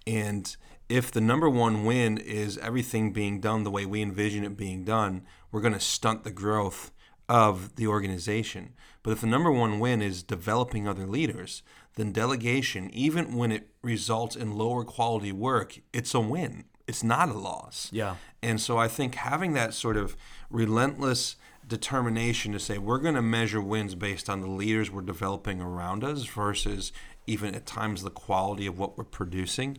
And 0.06 0.56
if 0.88 1.12
the 1.12 1.20
number 1.20 1.50
one 1.50 1.84
win 1.84 2.18
is 2.18 2.58
everything 2.60 3.12
being 3.12 3.42
done 3.42 3.64
the 3.64 3.72
way 3.72 3.86
we 3.86 4.02
envision 4.02 4.46
it 4.46 4.56
being 4.56 4.86
done, 4.86 5.24
we're 5.52 5.62
going 5.62 5.74
to 5.74 5.82
stunt 5.82 6.24
the 6.24 6.32
growth 6.32 6.92
of 7.28 7.76
the 7.76 7.88
organization. 7.88 8.74
But 9.04 9.12
if 9.12 9.20
the 9.20 9.28
number 9.28 9.52
one 9.52 9.80
win 9.80 10.02
is 10.02 10.24
developing 10.24 10.88
other 10.88 11.06
leaders, 11.06 11.62
then 11.96 12.14
delegation, 12.14 12.90
even 12.94 13.36
when 13.36 13.52
it 13.52 13.70
results 13.82 14.38
in 14.38 14.56
lower 14.56 14.86
quality 14.86 15.34
work, 15.34 15.80
it's 15.92 16.14
a 16.14 16.22
win 16.22 16.66
it's 16.88 17.04
not 17.04 17.30
a 17.30 17.34
loss. 17.34 17.90
Yeah. 17.92 18.16
And 18.42 18.62
so 18.62 18.78
I 18.78 18.88
think 18.88 19.16
having 19.16 19.54
that 19.54 19.74
sort 19.74 19.98
of 19.98 20.16
relentless 20.50 21.36
determination 21.68 22.54
to 22.54 22.60
say 22.60 22.78
we're 22.78 22.98
going 22.98 23.16
to 23.16 23.22
measure 23.22 23.62
wins 23.62 23.94
based 23.94 24.30
on 24.30 24.42
the 24.42 24.48
leaders 24.48 24.90
we're 24.90 25.02
developing 25.02 25.60
around 25.60 26.04
us 26.04 26.24
versus 26.24 26.94
even 27.26 27.54
at 27.54 27.66
times 27.66 28.04
the 28.04 28.10
quality 28.10 28.66
of 28.66 28.80
what 28.80 28.98
we're 28.98 29.04
producing 29.04 29.78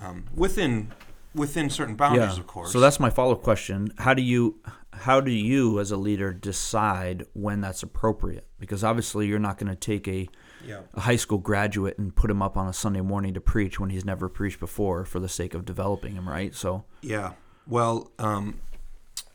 um, 0.00 0.26
within 0.34 0.92
within 1.34 1.68
certain 1.68 1.96
boundaries, 1.96 2.34
yeah. 2.34 2.40
of 2.40 2.46
course. 2.46 2.72
So 2.72 2.78
that's 2.78 3.00
my 3.00 3.10
follow 3.10 3.32
up 3.32 3.42
question. 3.42 3.92
How 3.98 4.14
do 4.14 4.22
you 4.22 4.60
how 4.92 5.20
do 5.20 5.32
you 5.32 5.80
as 5.80 5.90
a 5.90 5.96
leader 5.96 6.32
decide 6.32 7.26
when 7.32 7.60
that's 7.60 7.82
appropriate? 7.82 8.46
Because 8.60 8.84
obviously 8.84 9.26
you're 9.26 9.40
not 9.40 9.58
going 9.58 9.70
to 9.70 9.76
take 9.76 10.06
a 10.06 10.28
yeah. 10.66 10.80
a 10.94 11.00
high 11.00 11.16
school 11.16 11.38
graduate 11.38 11.98
and 11.98 12.14
put 12.14 12.30
him 12.30 12.42
up 12.42 12.56
on 12.56 12.68
a 12.68 12.72
Sunday 12.72 13.00
morning 13.00 13.34
to 13.34 13.40
preach 13.40 13.78
when 13.78 13.90
he's 13.90 14.04
never 14.04 14.28
preached 14.28 14.60
before 14.60 15.04
for 15.04 15.20
the 15.20 15.28
sake 15.28 15.54
of 15.54 15.64
developing 15.64 16.14
him, 16.14 16.28
right? 16.28 16.54
So 16.54 16.84
yeah. 17.02 17.32
Well, 17.66 18.10
um, 18.18 18.60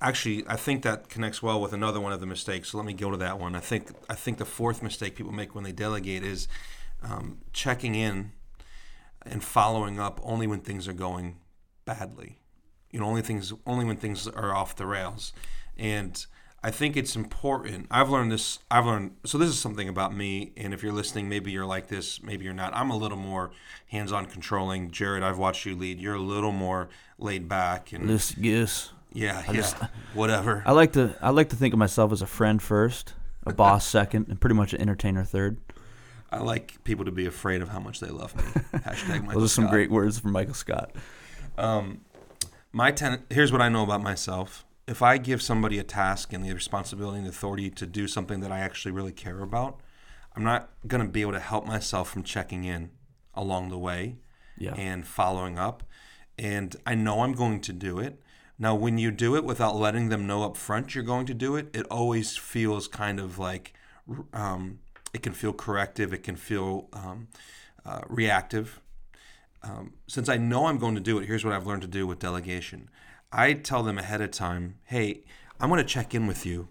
actually, 0.02 0.44
I 0.48 0.56
think 0.56 0.84
that 0.84 1.10
connects 1.10 1.42
well 1.42 1.60
with 1.60 1.74
another 1.74 2.00
one 2.00 2.14
of 2.14 2.20
the 2.20 2.26
mistakes. 2.26 2.70
So 2.70 2.78
let 2.78 2.86
me 2.86 2.94
go 2.94 3.12
to 3.12 3.18
that 3.18 3.40
one. 3.40 3.56
I 3.56 3.60
think 3.60 3.90
I 4.10 4.16
think 4.16 4.38
the 4.38 4.46
fourth 4.46 4.84
mistake 4.84 5.16
people 5.16 5.32
make 5.32 5.56
when 5.56 5.64
they 5.64 5.72
delegate 5.72 6.24
is 6.24 6.48
um, 7.04 7.40
checking 7.54 7.96
in 7.96 8.32
and 9.24 9.44
following 9.44 10.00
up 10.00 10.20
only 10.24 10.48
when 10.48 10.62
things 10.62 10.88
are 10.88 10.94
going 10.94 11.38
badly. 11.86 12.40
You 12.92 13.00
know, 13.00 13.06
only 13.06 13.22
things 13.22 13.54
only 13.66 13.86
when 13.86 13.98
things 13.98 14.28
are 14.28 14.56
off 14.56 14.76
the 14.76 14.86
rails, 14.86 15.34
and 15.78 16.26
I 16.62 16.72
think 16.72 16.98
it's 16.98 17.16
important. 17.16 17.88
I've 17.90 18.10
learned 18.10 18.32
this. 18.32 18.60
I've 18.70 18.86
learned. 18.86 19.16
So 19.26 19.38
this 19.38 19.50
is 19.50 19.58
something 19.60 19.88
about 19.88 20.14
me. 20.14 20.52
And 20.58 20.74
if 20.74 20.84
you're 20.84 20.92
listening, 20.94 21.30
maybe 21.30 21.52
you're 21.52 21.66
like 21.66 21.88
this. 21.88 22.22
Maybe 22.22 22.44
you're 22.44 22.54
not. 22.54 22.76
I'm 22.76 22.90
a 22.90 22.98
little 22.98 23.18
more 23.18 23.52
hands-on, 23.88 24.26
controlling. 24.26 24.92
Jared, 24.92 25.24
I've 25.24 25.38
watched 25.38 25.66
you 25.66 25.76
lead. 25.76 26.00
You're 26.00 26.16
a 26.16 26.22
little 26.22 26.52
more 26.52 26.90
laid 27.18 27.48
back 27.48 27.94
and 27.94 28.08
loose 28.08 28.34
goose. 28.34 28.92
Yeah, 29.14 29.42
I 29.48 29.52
yeah. 29.52 29.58
Just, 29.58 29.78
whatever. 30.14 30.62
I 30.66 30.74
like 30.74 30.94
to. 30.94 31.16
I 31.22 31.30
like 31.30 31.50
to 31.50 31.56
think 31.56 31.74
of 31.74 31.80
myself 31.80 32.12
as 32.12 32.22
a 32.22 32.28
friend 32.28 32.62
first, 32.62 33.14
a 33.46 33.54
boss 33.54 33.88
second, 33.88 34.28
and 34.28 34.40
pretty 34.40 34.56
much 34.56 34.74
an 34.74 34.82
entertainer 34.82 35.24
third. 35.24 35.58
I 36.32 36.40
like 36.40 36.84
people 36.84 37.06
to 37.06 37.12
be 37.12 37.26
afraid 37.26 37.62
of 37.62 37.70
how 37.70 37.80
much 37.80 38.02
they 38.02 38.10
love 38.10 38.36
me. 38.36 38.44
Hashtag 38.82 39.24
Michael 39.26 39.42
Those 39.42 39.52
are 39.52 39.54
some 39.56 39.64
Scott. 39.64 39.72
great 39.74 39.90
words 39.92 40.20
from 40.20 40.32
Michael 40.34 40.54
Scott. 40.54 40.92
Um, 41.58 42.02
my 42.72 42.92
ten- 42.92 43.24
here's 43.30 43.52
what 43.52 43.62
I 43.62 43.70
know 43.70 43.84
about 43.84 44.04
myself 44.04 44.64
if 44.90 45.04
I 45.04 45.20
give 45.20 45.40
somebody 45.40 45.78
a 45.78 45.84
task 45.84 46.34
and 46.34 46.44
the 46.44 46.52
responsibility 46.52 47.20
and 47.20 47.28
authority 47.28 47.70
to 47.70 47.86
do 47.86 48.08
something 48.08 48.40
that 48.40 48.52
I 48.52 48.60
actually 48.60 48.92
really 48.92 49.12
care 49.12 49.42
about, 49.42 49.82
I'm 50.36 50.44
not 50.44 50.72
going 50.88 51.04
to 51.04 51.08
be 51.08 51.22
able 51.22 51.34
to 51.34 51.40
help 51.40 51.68
myself 51.68 52.10
from 52.10 52.24
checking 52.24 52.64
in 52.64 52.90
along 53.36 53.70
the 53.70 53.78
way 53.78 54.18
yeah. 54.58 54.74
and 54.74 55.06
following 55.06 55.60
up. 55.60 55.84
And 56.40 56.76
I 56.88 56.96
know 56.96 57.22
I'm 57.22 57.34
going 57.34 57.62
to 57.62 57.74
do 57.74 58.00
it. 58.00 58.20
Now, 58.58 58.74
when 58.74 58.98
you 58.98 59.12
do 59.12 59.36
it 59.36 59.44
without 59.44 59.76
letting 59.76 60.10
them 60.10 60.26
know 60.26 60.44
up 60.44 60.58
front 60.58 60.96
you're 60.96 61.04
going 61.04 61.28
to 61.28 61.36
do 61.36 61.56
it, 61.56 61.68
it 61.72 61.86
always 61.92 62.36
feels 62.36 62.88
kind 62.88 63.20
of 63.20 63.38
like 63.38 63.74
um, 64.34 64.80
it 65.14 65.22
can 65.22 65.34
feel 65.34 65.54
corrective, 65.54 66.14
it 66.14 66.24
can 66.24 66.36
feel 66.36 66.90
um, 66.94 67.28
uh, 67.86 68.02
reactive. 68.08 68.82
Um, 69.62 69.94
since 70.08 70.30
I 70.30 70.38
know 70.38 70.66
I'm 70.66 70.80
going 70.80 70.96
to 70.96 71.02
do 71.02 71.20
it, 71.20 71.28
here's 71.28 71.46
what 71.46 71.54
I've 71.54 71.68
learned 71.68 71.84
to 71.84 71.88
do 71.88 72.08
with 72.08 72.18
delegation. 72.18 72.90
I 73.32 73.54
tell 73.54 73.84
them 73.84 73.98
ahead 73.98 74.22
of 74.22 74.32
time, 74.32 74.80
hey, 74.86 75.24
I'm 75.60 75.70
going 75.70 75.80
to 75.80 75.88
check 75.88 76.16
in 76.16 76.26
with 76.28 76.46
you 76.46 76.70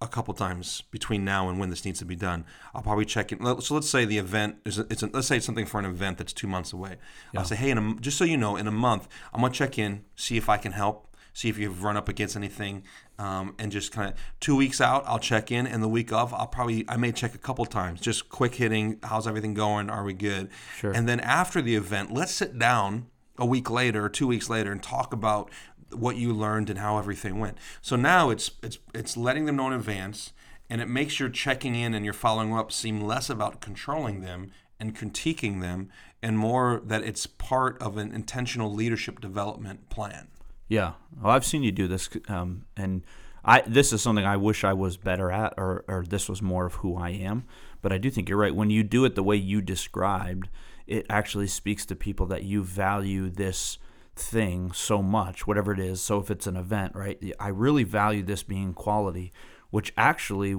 a 0.00 0.08
couple 0.08 0.34
times 0.34 0.82
between 0.90 1.24
now 1.24 1.48
and 1.48 1.58
when 1.58 1.70
this 1.70 1.84
needs 1.84 2.00
to 2.00 2.04
be 2.04 2.16
done. 2.16 2.44
I'll 2.74 2.82
probably 2.82 3.04
check 3.04 3.30
in. 3.32 3.38
So 3.60 3.74
let's 3.74 3.88
say 3.88 4.04
the 4.04 4.18
event 4.18 4.56
is 4.64 4.78
it's 4.78 5.02
a, 5.02 5.06
let's 5.06 5.28
say 5.28 5.36
it's 5.36 5.46
something 5.46 5.66
for 5.66 5.78
an 5.78 5.86
event 5.86 6.18
that's 6.18 6.32
two 6.32 6.48
months 6.48 6.72
away. 6.72 6.96
Yeah. 7.32 7.40
I'll 7.40 7.46
say, 7.46 7.56
hey, 7.56 7.70
in 7.70 7.78
a, 7.78 7.94
just 8.00 8.18
so 8.18 8.24
you 8.24 8.36
know, 8.36 8.56
in 8.56 8.66
a 8.66 8.72
month, 8.72 9.08
I'm 9.32 9.40
gonna 9.40 9.54
check 9.54 9.78
in, 9.78 10.04
see 10.16 10.36
if 10.36 10.48
I 10.48 10.56
can 10.56 10.72
help, 10.72 11.16
see 11.32 11.48
if 11.48 11.56
you've 11.56 11.84
run 11.84 11.96
up 11.96 12.08
against 12.08 12.34
anything, 12.34 12.82
um, 13.18 13.54
and 13.60 13.70
just 13.70 13.92
kind 13.92 14.10
of 14.10 14.18
two 14.40 14.56
weeks 14.56 14.80
out, 14.80 15.04
I'll 15.06 15.20
check 15.20 15.52
in, 15.52 15.68
and 15.68 15.82
the 15.82 15.88
week 15.88 16.12
of, 16.12 16.34
I'll 16.34 16.48
probably 16.48 16.84
I 16.88 16.96
may 16.96 17.12
check 17.12 17.34
a 17.36 17.38
couple 17.38 17.64
times, 17.64 18.00
just 18.00 18.28
quick 18.28 18.56
hitting. 18.56 18.98
How's 19.04 19.28
everything 19.28 19.54
going? 19.54 19.88
Are 19.88 20.02
we 20.02 20.14
good? 20.14 20.50
Sure. 20.78 20.90
And 20.92 21.08
then 21.08 21.20
after 21.20 21.62
the 21.62 21.76
event, 21.76 22.12
let's 22.12 22.32
sit 22.32 22.58
down 22.58 23.06
a 23.38 23.46
week 23.46 23.70
later 23.70 24.04
or 24.04 24.08
two 24.08 24.26
weeks 24.26 24.50
later 24.50 24.70
and 24.72 24.82
talk 24.82 25.12
about 25.12 25.50
what 25.94 26.16
you 26.16 26.32
learned 26.32 26.70
and 26.70 26.78
how 26.78 26.98
everything 26.98 27.38
went. 27.38 27.58
So 27.80 27.96
now 27.96 28.30
it's 28.30 28.52
it's 28.62 28.78
it's 28.94 29.16
letting 29.16 29.46
them 29.46 29.56
know 29.56 29.68
in 29.68 29.72
advance, 29.72 30.32
and 30.68 30.80
it 30.80 30.88
makes 30.88 31.20
your 31.20 31.28
checking 31.28 31.74
in 31.74 31.94
and 31.94 32.04
your 32.04 32.14
following 32.14 32.54
up 32.54 32.72
seem 32.72 33.00
less 33.00 33.30
about 33.30 33.60
controlling 33.60 34.20
them 34.20 34.50
and 34.78 34.96
critiquing 34.96 35.60
them, 35.60 35.90
and 36.22 36.36
more 36.36 36.82
that 36.84 37.02
it's 37.02 37.26
part 37.26 37.80
of 37.80 37.96
an 37.96 38.12
intentional 38.12 38.72
leadership 38.72 39.20
development 39.20 39.88
plan. 39.88 40.28
Yeah, 40.68 40.92
well, 41.20 41.32
I've 41.32 41.44
seen 41.44 41.62
you 41.62 41.70
do 41.70 41.86
this, 41.86 42.08
um, 42.28 42.64
and 42.76 43.04
I 43.44 43.62
this 43.62 43.92
is 43.92 44.02
something 44.02 44.24
I 44.24 44.36
wish 44.36 44.64
I 44.64 44.72
was 44.72 44.96
better 44.96 45.30
at, 45.30 45.54
or 45.56 45.84
or 45.88 46.04
this 46.08 46.28
was 46.28 46.40
more 46.40 46.66
of 46.66 46.74
who 46.74 46.96
I 46.96 47.10
am. 47.10 47.44
But 47.82 47.92
I 47.92 47.98
do 47.98 48.10
think 48.10 48.28
you're 48.28 48.38
right. 48.38 48.54
When 48.54 48.70
you 48.70 48.82
do 48.82 49.04
it 49.04 49.14
the 49.14 49.22
way 49.22 49.36
you 49.36 49.60
described, 49.60 50.48
it 50.86 51.06
actually 51.10 51.48
speaks 51.48 51.84
to 51.86 51.96
people 51.96 52.26
that 52.26 52.44
you 52.44 52.62
value 52.62 53.28
this 53.28 53.78
thing 54.14 54.72
so 54.72 55.02
much, 55.02 55.46
whatever 55.46 55.72
it 55.72 55.80
is. 55.80 56.02
So 56.02 56.18
if 56.18 56.30
it's 56.30 56.46
an 56.46 56.56
event, 56.56 56.94
right? 56.94 57.18
I 57.40 57.48
really 57.48 57.84
value 57.84 58.22
this 58.22 58.42
being 58.42 58.74
quality, 58.74 59.32
which 59.70 59.92
actually, 59.96 60.56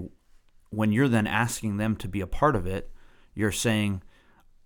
when 0.70 0.92
you're 0.92 1.08
then 1.08 1.28
asking 1.28 1.78
them 1.78 1.96
to 1.98 2.08
be 2.08 2.22
a 2.22 2.28
part 2.28 2.56
of 2.56 2.66
it, 2.66 2.92
you're 3.36 3.52
saying, 3.52 4.02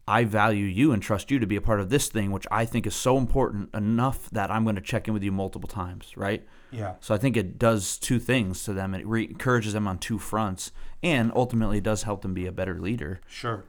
I 0.08 0.24
value 0.24 0.64
you 0.64 0.94
and 0.94 1.04
trust 1.04 1.30
you 1.32 1.40
to 1.40 1.46
be 1.46 1.58
a 1.58 1.62
part 1.62 1.82
of 1.82 1.90
this 1.90 2.08
thing, 2.08 2.32
which 2.32 2.48
I 2.50 2.64
think 2.64 2.88
is 2.88 2.96
so 2.96 3.18
important 3.18 3.76
enough 3.76 4.30
that 4.30 4.50
I'm 4.50 4.64
going 4.64 4.78
to 4.78 4.82
check 4.82 5.10
in 5.10 5.14
with 5.14 5.22
you 5.22 5.34
multiple 5.34 5.68
times, 5.68 6.16
right? 6.16 6.48
Yeah. 6.72 6.94
So 7.02 7.14
I 7.14 7.18
think 7.18 7.36
it 7.36 7.60
does 7.60 7.98
two 7.98 8.20
things 8.20 8.64
to 8.64 8.74
them. 8.74 8.96
It 8.96 9.06
re- 9.06 9.26
encourages 9.26 9.74
them 9.74 9.86
on 9.86 9.98
two 9.98 10.18
fronts, 10.18 10.72
and 11.04 11.30
ultimately 11.36 11.82
does 11.82 12.04
help 12.04 12.22
them 12.22 12.34
be 12.34 12.46
a 12.46 12.54
better 12.54 12.80
leader. 12.80 13.20
Sure. 13.28 13.66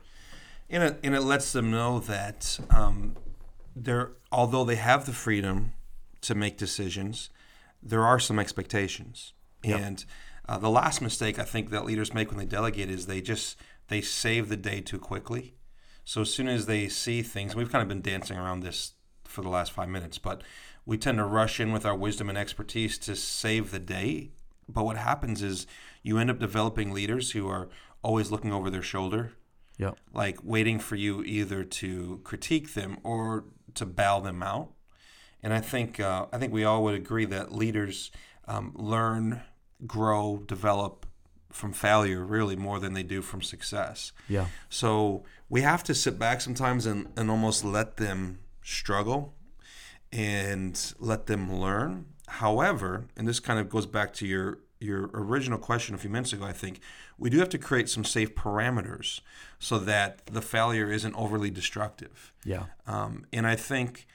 And 0.71 0.83
it, 0.85 1.01
and 1.03 1.15
it 1.17 1.23
lets 1.23 1.53
them 1.53 1.73
know 1.73 1.99
that 2.01 2.61
um, 2.71 3.17
there, 3.75 4.13
although 4.31 4.65
they 4.65 4.77
have 4.77 5.07
the 5.07 5.13
freedom 5.13 5.73
to 6.23 6.35
make 6.35 6.57
decisions, 6.57 7.31
there 7.83 8.05
are 8.05 8.19
some 8.19 8.39
expectations. 8.39 9.33
Yep. 9.63 9.81
And 9.81 10.05
uh, 10.49 10.59
the 10.59 10.71
last 10.71 11.01
mistake 11.01 11.39
I 11.39 11.45
think 11.45 11.71
that 11.71 11.85
leaders 11.85 12.15
make 12.15 12.31
when 12.31 12.39
they 12.39 12.47
delegate 12.47 12.91
is 12.91 13.07
they 13.07 13.21
just 13.21 13.57
they 13.89 14.01
save 14.01 14.49
the 14.49 14.57
day 14.57 14.81
too 14.81 14.99
quickly. 14.99 15.55
So 16.05 16.23
as 16.23 16.33
soon 16.33 16.49
as 16.49 16.67
they 16.67 16.89
see 16.89 17.23
things, 17.23 17.55
we've 17.55 17.71
kind 17.71 17.83
of 17.83 17.89
been 17.89 18.01
dancing 18.01 18.39
around 18.39 18.61
this 18.61 18.93
for 19.25 19.43
the 19.43 19.51
last 19.51 19.73
five 19.73 19.89
minutes, 19.89 20.17
but 20.17 20.43
we 20.87 20.97
tend 20.97 21.19
to 21.19 21.25
rush 21.25 21.61
in 21.61 21.71
with 21.71 21.85
our 21.85 21.95
wisdom 21.95 22.31
and 22.31 22.39
expertise 22.39 22.97
to 22.99 23.15
save 23.15 23.71
the 23.71 23.79
day. 23.79 24.31
But 24.69 24.85
what 24.85 24.97
happens 24.97 25.43
is 25.43 25.67
you 26.03 26.19
end 26.19 26.31
up 26.31 26.39
developing 26.39 26.93
leaders 26.93 27.33
who 27.33 27.47
are 27.49 27.69
always 28.03 28.31
looking 28.31 28.53
over 28.53 28.71
their 28.71 28.83
shoulder, 28.83 29.33
yep. 29.77 29.99
like 30.15 30.39
waiting 30.43 30.79
for 30.79 30.97
you 30.97 31.23
either 31.25 31.63
to 31.63 32.21
critique 32.25 32.73
them 32.73 32.99
or 33.03 33.45
to 33.75 33.87
bail 33.87 34.21
them 34.21 34.43
out. 34.43 34.73
And 35.43 35.53
I 35.53 35.61
think 35.61 36.01
uh, 36.01 36.27
I 36.33 36.39
think 36.39 36.53
we 36.53 36.65
all 36.65 36.83
would 36.85 36.95
agree 36.95 37.25
that 37.27 37.53
leaders 37.53 38.11
um, 38.47 38.73
learn, 38.75 39.43
grow, 39.87 40.43
develop 40.47 41.07
from 41.53 41.73
failure 41.73 42.25
really 42.25 42.57
more 42.57 42.79
than 42.79 42.93
they 42.93 43.03
do 43.03 43.23
from 43.23 43.43
success. 43.43 44.13
Yeah. 44.29 44.47
So 44.69 45.25
we 45.49 45.63
have 45.63 45.83
to 45.85 45.95
sit 45.95 46.19
back 46.19 46.41
sometimes 46.41 46.87
and, 46.87 47.09
and 47.17 47.31
almost 47.31 47.65
let 47.65 47.97
them 47.97 48.41
struggle 48.63 49.35
and 50.13 50.95
let 50.99 51.27
them 51.27 51.53
learn. 51.53 52.07
However, 52.29 53.07
and 53.17 53.27
this 53.27 53.41
kind 53.41 53.59
of 53.59 53.71
goes 53.71 53.87
back 53.87 54.13
to 54.15 54.27
your 54.27 54.59
your 54.81 55.11
original 55.13 55.59
question 55.59 55.95
a 55.95 55.99
few 55.99 56.11
minutes 56.11 56.33
ago, 56.33 56.45
I 56.45 56.53
think 56.53 56.81
we 57.19 57.31
do 57.31 57.39
have 57.39 57.49
to 57.51 57.59
create 57.59 57.89
some 57.89 58.05
safe 58.05 58.35
parameters 58.35 59.21
so 59.59 59.79
that 59.81 60.25
the 60.27 60.43
failure 60.43 60.91
isn't 60.91 61.15
overly 61.15 61.51
destructive. 61.51 62.33
Yeah. 62.45 62.65
Um, 62.87 63.27
and 63.33 63.47
I 63.47 63.57
think 63.57 64.07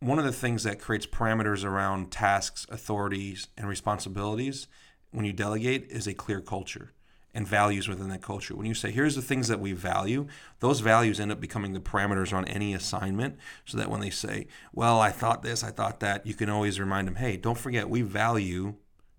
one 0.00 0.18
of 0.18 0.24
the 0.24 0.32
things 0.32 0.62
that 0.62 0.80
creates 0.80 1.06
parameters 1.06 1.64
around 1.64 2.10
tasks, 2.10 2.66
authorities, 2.70 3.48
and 3.56 3.68
responsibilities 3.68 4.68
when 5.10 5.24
you 5.24 5.32
delegate 5.32 5.86
is 5.90 6.06
a 6.06 6.14
clear 6.14 6.40
culture 6.40 6.92
and 7.34 7.46
values 7.46 7.86
within 7.86 8.08
that 8.08 8.22
culture. 8.22 8.56
When 8.56 8.66
you 8.66 8.72
say, 8.72 8.90
here's 8.90 9.14
the 9.14 9.20
things 9.20 9.48
that 9.48 9.60
we 9.60 9.72
value, 9.72 10.26
those 10.60 10.80
values 10.80 11.20
end 11.20 11.30
up 11.30 11.38
becoming 11.38 11.74
the 11.74 11.80
parameters 11.80 12.32
on 12.32 12.46
any 12.46 12.72
assignment 12.72 13.36
so 13.66 13.76
that 13.76 13.90
when 13.90 14.00
they 14.00 14.08
say, 14.08 14.46
well, 14.72 15.00
I 15.00 15.10
thought 15.10 15.42
this, 15.42 15.62
I 15.62 15.70
thought 15.70 16.00
that, 16.00 16.26
you 16.26 16.32
can 16.32 16.48
always 16.48 16.80
remind 16.80 17.06
them, 17.06 17.16
hey, 17.16 17.36
don't 17.36 17.58
forget, 17.58 17.90
we 17.90 18.00
value 18.00 18.76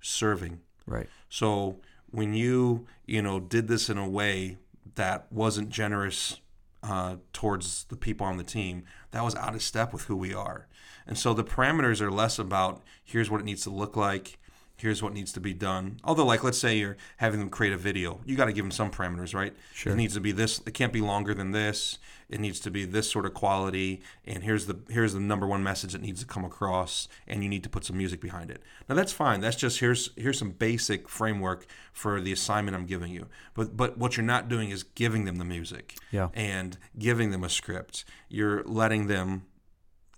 serving. 0.08 0.62
Right. 0.86 1.08
So 1.30 1.78
when 2.10 2.34
you 2.34 2.88
you 3.06 3.22
know 3.22 3.40
did 3.40 3.68
this 3.68 3.90
in 3.90 3.98
a 3.98 4.08
way 4.08 4.58
that 4.96 5.32
wasn't 5.32 5.70
generous 5.70 6.40
uh, 6.84 7.18
towards 7.34 7.86
the 7.86 7.96
people 7.96 8.26
on 8.26 8.38
the 8.38 8.44
team, 8.44 8.84
that 9.12 9.24
was 9.24 9.36
out 9.36 9.56
of 9.56 9.62
step 9.62 9.94
with 9.94 10.04
who 10.04 10.16
we 10.16 10.34
are. 10.34 10.68
And 11.06 11.18
so 11.18 11.34
the 11.34 11.44
parameters 11.44 12.02
are 12.02 12.12
less 12.12 12.40
about 12.40 12.82
here's 13.04 13.30
what 13.30 13.42
it 13.42 13.46
needs 13.46 13.64
to 13.64 13.70
look 13.70 13.96
like, 13.96 14.40
here's 14.78 15.02
what 15.02 15.12
needs 15.12 15.34
to 15.34 15.40
be 15.40 15.54
done. 15.54 16.00
Although, 16.04 16.26
like, 16.26 16.44
let's 16.44 16.58
say 16.58 16.78
you're 16.78 16.98
having 17.18 17.40
them 17.40 17.50
create 17.50 17.74
a 17.74 17.78
video, 17.78 18.22
you 18.26 18.36
got 18.36 18.46
to 18.46 18.54
give 18.54 18.64
them 18.64 18.72
some 18.72 18.92
parameters, 18.92 19.34
right? 19.34 19.54
Sure. 19.74 19.92
It 19.92 19.96
needs 19.96 20.14
to 20.14 20.20
be 20.20 20.32
this. 20.32 20.60
It 20.66 20.74
can't 20.74 20.94
be 20.94 21.02
longer 21.02 21.34
than 21.34 21.52
this. 21.52 21.98
It 22.30 22.40
needs 22.40 22.60
to 22.62 22.72
be 22.72 22.86
this 22.86 23.10
sort 23.10 23.26
of 23.26 23.34
quality. 23.34 24.02
And 24.26 24.44
here's 24.44 24.68
the 24.68 24.78
here's 24.90 25.14
the 25.14 25.20
number 25.20 25.48
one 25.48 25.64
message 25.64 25.94
that 25.94 26.02
needs 26.02 26.20
to 26.22 26.28
come 26.28 26.46
across. 26.46 27.08
And 27.26 27.42
you 27.42 27.50
need 27.50 27.64
to 27.64 27.70
put 27.70 27.86
some 27.86 27.98
music 27.98 28.22
behind 28.22 28.52
it. 28.52 28.62
Now 28.88 28.96
that's 28.96 29.12
fine. 29.12 29.42
That's 29.42 29.56
just 29.56 29.80
here's 29.80 30.12
here's 30.16 30.38
some 30.38 30.52
basic 30.52 31.10
framework 31.10 31.66
for 31.92 32.22
the 32.22 32.32
assignment 32.32 32.76
I'm 32.78 32.86
giving 32.86 33.12
you. 33.12 33.28
But 33.56 33.76
but 33.76 33.98
what 33.98 34.16
you're 34.16 34.26
not 34.26 34.48
doing 34.48 34.70
is 34.70 34.84
giving 34.84 35.26
them 35.26 35.38
the 35.38 35.46
music. 35.46 35.96
Yeah. 36.12 36.30
And 36.34 36.78
giving 37.00 37.32
them 37.32 37.44
a 37.44 37.50
script. 37.50 38.06
You're 38.30 38.64
letting 38.64 39.08
them 39.08 39.46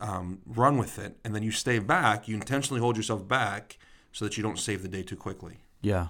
um, 0.02 0.40
run 0.46 0.78
with 0.78 0.98
it, 0.98 1.18
and 1.24 1.36
then 1.36 1.44
you 1.44 1.52
stay 1.52 1.78
back. 1.80 2.28
You 2.28 2.36
intentionally 2.36 2.82
hold 2.82 2.98
yourself 2.98 3.28
back 3.28 3.78
so 4.12 4.26
that 4.26 4.38
you 4.38 4.44
don't 4.44 4.60
save 4.60 4.82
the 4.82 4.88
day 4.88 5.04
too 5.04 5.16
quickly. 5.16 5.58
Yeah, 5.82 6.08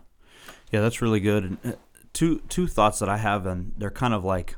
yeah, 0.72 0.82
that's 0.82 1.02
really 1.02 1.20
good. 1.20 1.44
And 1.44 1.58
uh, 1.66 1.72
two 2.14 2.40
two 2.50 2.68
thoughts 2.68 3.00
that 3.00 3.10
I 3.10 3.18
have, 3.18 3.46
and 3.46 3.74
they're 3.78 3.90
kind 3.92 4.14
of 4.14 4.24
like 4.26 4.56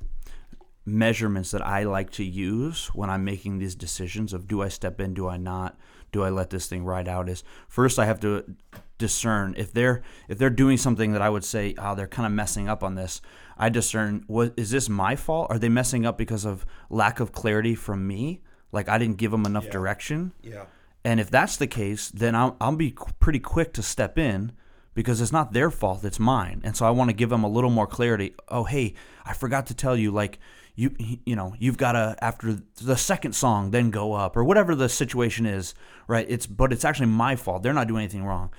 measurements 0.85 1.51
that 1.51 1.65
I 1.65 1.83
like 1.83 2.09
to 2.11 2.23
use 2.23 2.87
when 2.87 3.09
I'm 3.09 3.23
making 3.23 3.59
these 3.59 3.75
decisions 3.75 4.33
of 4.33 4.47
do 4.47 4.61
I 4.61 4.67
step 4.69 4.99
in, 4.99 5.13
do 5.13 5.27
I 5.27 5.37
not, 5.37 5.77
do 6.11 6.23
I 6.23 6.29
let 6.29 6.49
this 6.49 6.67
thing 6.67 6.83
ride 6.83 7.07
out. 7.07 7.29
Is 7.29 7.43
first 7.67 7.99
I 7.99 8.05
have 8.05 8.19
to 8.21 8.55
discern 8.97 9.53
if 9.57 9.71
they're 9.73 10.01
if 10.27 10.37
they're 10.37 10.49
doing 10.49 10.77
something 10.77 11.11
that 11.13 11.21
I 11.21 11.29
would 11.29 11.43
say 11.43 11.73
oh 11.77 11.95
they're 11.95 12.07
kind 12.07 12.25
of 12.25 12.31
messing 12.31 12.67
up 12.67 12.83
on 12.83 12.95
this. 12.95 13.21
I 13.57 13.69
discern 13.69 14.23
what 14.27 14.53
is 14.57 14.71
this 14.71 14.89
my 14.89 15.15
fault? 15.15 15.47
Are 15.51 15.59
they 15.59 15.69
messing 15.69 16.05
up 16.05 16.17
because 16.17 16.45
of 16.45 16.65
lack 16.89 17.19
of 17.19 17.31
clarity 17.31 17.75
from 17.75 18.07
me? 18.07 18.41
Like 18.71 18.89
I 18.89 18.97
didn't 18.97 19.17
give 19.17 19.31
them 19.31 19.45
enough 19.45 19.65
Yeah. 19.65 19.71
direction. 19.71 20.31
Yeah. 20.41 20.65
And 21.03 21.19
if 21.19 21.31
that's 21.31 21.57
the 21.57 21.67
case, 21.67 22.09
then 22.09 22.35
I'll, 22.35 22.55
I'll 22.61 22.75
be 22.75 22.95
pretty 23.19 23.39
quick 23.39 23.73
to 23.73 23.83
step 23.83 24.17
in 24.17 24.51
because 24.93 25.21
it's 25.21 25.31
not 25.31 25.53
their 25.53 25.71
fault, 25.71 26.03
it's 26.03 26.19
mine. 26.19 26.61
And 26.63 26.75
so 26.75 26.85
I 26.85 26.91
want 26.91 27.09
to 27.09 27.15
give 27.15 27.29
them 27.29 27.43
a 27.43 27.49
little 27.49 27.69
more 27.69 27.87
clarity. 27.87 28.35
Oh, 28.49 28.65
hey, 28.65 28.93
I 29.25 29.33
forgot 29.33 29.67
to 29.67 29.73
tell 29.73 29.95
you, 29.95 30.11
like, 30.11 30.39
you 30.75 30.95
you 31.25 31.35
know, 31.35 31.53
you've 31.59 31.77
got 31.77 31.93
to 31.93 32.15
after 32.21 32.59
the 32.81 32.95
second 32.95 33.33
song 33.33 33.71
then 33.71 33.89
go 33.91 34.13
up 34.13 34.37
or 34.37 34.43
whatever 34.43 34.73
the 34.73 34.89
situation 34.89 35.45
is, 35.45 35.73
right? 36.07 36.25
It's 36.29 36.47
but 36.47 36.71
it's 36.71 36.85
actually 36.85 37.07
my 37.07 37.35
fault. 37.35 37.61
They're 37.61 37.73
not 37.73 37.87
doing 37.87 38.03
anything 38.03 38.23
wrong. 38.23 38.51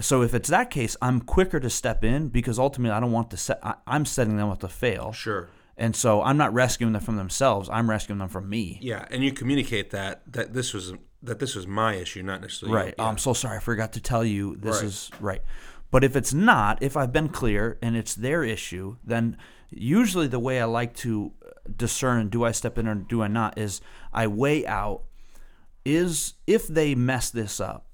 So 0.00 0.20
if 0.22 0.34
it's 0.34 0.50
that 0.50 0.70
case, 0.70 0.96
I'm 1.00 1.22
quicker 1.22 1.58
to 1.58 1.70
step 1.70 2.04
in 2.04 2.28
because 2.28 2.58
ultimately 2.58 2.94
I 2.94 3.00
don't 3.00 3.12
want 3.12 3.30
to 3.30 3.36
set. 3.36 3.58
I, 3.62 3.74
I'm 3.86 4.04
setting 4.04 4.36
them 4.36 4.50
up 4.50 4.60
to 4.60 4.68
fail. 4.68 5.12
Sure. 5.12 5.48
And 5.78 5.96
so 5.96 6.22
I'm 6.22 6.36
not 6.36 6.52
rescuing 6.52 6.92
them 6.92 7.02
from 7.02 7.16
themselves. 7.16 7.68
I'm 7.70 7.88
rescuing 7.88 8.18
them 8.18 8.28
from 8.28 8.48
me. 8.48 8.78
Yeah, 8.82 9.06
and 9.10 9.22
you 9.24 9.32
communicate 9.32 9.90
that 9.90 10.30
that 10.32 10.52
this 10.52 10.74
was 10.74 10.92
that 11.22 11.38
this 11.38 11.54
was 11.54 11.66
my 11.66 11.94
issue, 11.94 12.22
not 12.22 12.40
necessarily 12.40 12.76
Right. 12.76 12.94
Oh, 12.98 13.02
Yeah. 13.04 13.08
I'm 13.08 13.18
so 13.18 13.32
sorry. 13.32 13.56
I 13.56 13.60
forgot 13.60 13.92
to 13.94 14.00
tell 14.00 14.24
you 14.24 14.56
this 14.56 14.76
Right. 14.76 14.84
is 14.84 15.10
right. 15.20 15.42
But 15.90 16.04
if 16.04 16.16
it's 16.16 16.34
not, 16.34 16.82
if 16.82 16.96
I've 16.96 17.12
been 17.12 17.28
clear 17.28 17.78
and 17.80 17.96
it's 17.96 18.14
their 18.14 18.42
issue, 18.44 18.96
then 19.04 19.36
usually 19.70 20.26
the 20.26 20.38
way 20.40 20.60
I 20.60 20.64
like 20.64 20.94
to 20.96 21.32
discern 21.76 22.28
do 22.28 22.44
I 22.44 22.52
step 22.52 22.78
in 22.78 22.86
or 22.86 22.94
do 22.94 23.22
I 23.22 23.28
not 23.28 23.58
is 23.58 23.80
I 24.12 24.26
weigh 24.26 24.66
out 24.66 25.02
is 25.84 26.34
if 26.46 26.66
they 26.66 26.94
mess 26.94 27.30
this 27.30 27.60
up, 27.60 27.86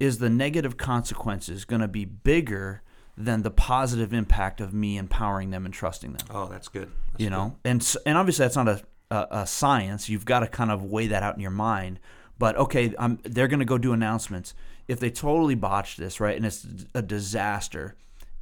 is 0.00 0.18
the 0.18 0.30
negative 0.30 0.76
consequences 0.76 1.64
going 1.64 1.80
to 1.80 1.88
be 1.88 2.04
bigger 2.04 2.82
than 3.16 3.42
the 3.42 3.50
positive 3.50 4.12
impact 4.12 4.60
of 4.60 4.74
me 4.74 4.96
empowering 4.96 5.50
them 5.50 5.64
and 5.64 5.72
trusting 5.72 6.12
them. 6.14 6.26
Oh, 6.30 6.46
that's 6.46 6.68
good. 6.68 6.90
That's 7.12 7.22
you 7.22 7.30
know, 7.30 7.56
and 7.64 7.94
and 8.04 8.18
obviously 8.18 8.44
that's 8.44 8.56
not 8.56 8.68
a, 8.68 8.82
a, 9.10 9.26
a 9.42 9.46
science. 9.46 10.08
You've 10.08 10.24
got 10.24 10.40
to 10.40 10.48
kind 10.48 10.70
of 10.70 10.82
weigh 10.84 11.06
that 11.08 11.22
out 11.22 11.34
in 11.36 11.40
your 11.40 11.52
mind. 11.52 12.00
But 12.38 12.56
okay, 12.56 12.94
I'm, 12.98 13.18
they're 13.22 13.48
going 13.48 13.60
to 13.60 13.64
go 13.64 13.78
do 13.78 13.92
announcements. 13.92 14.54
If 14.88 15.00
they 15.00 15.10
totally 15.10 15.54
botch 15.54 15.96
this, 15.96 16.20
right, 16.20 16.36
and 16.36 16.44
it's 16.44 16.66
a 16.94 17.02
disaster, 17.02 17.96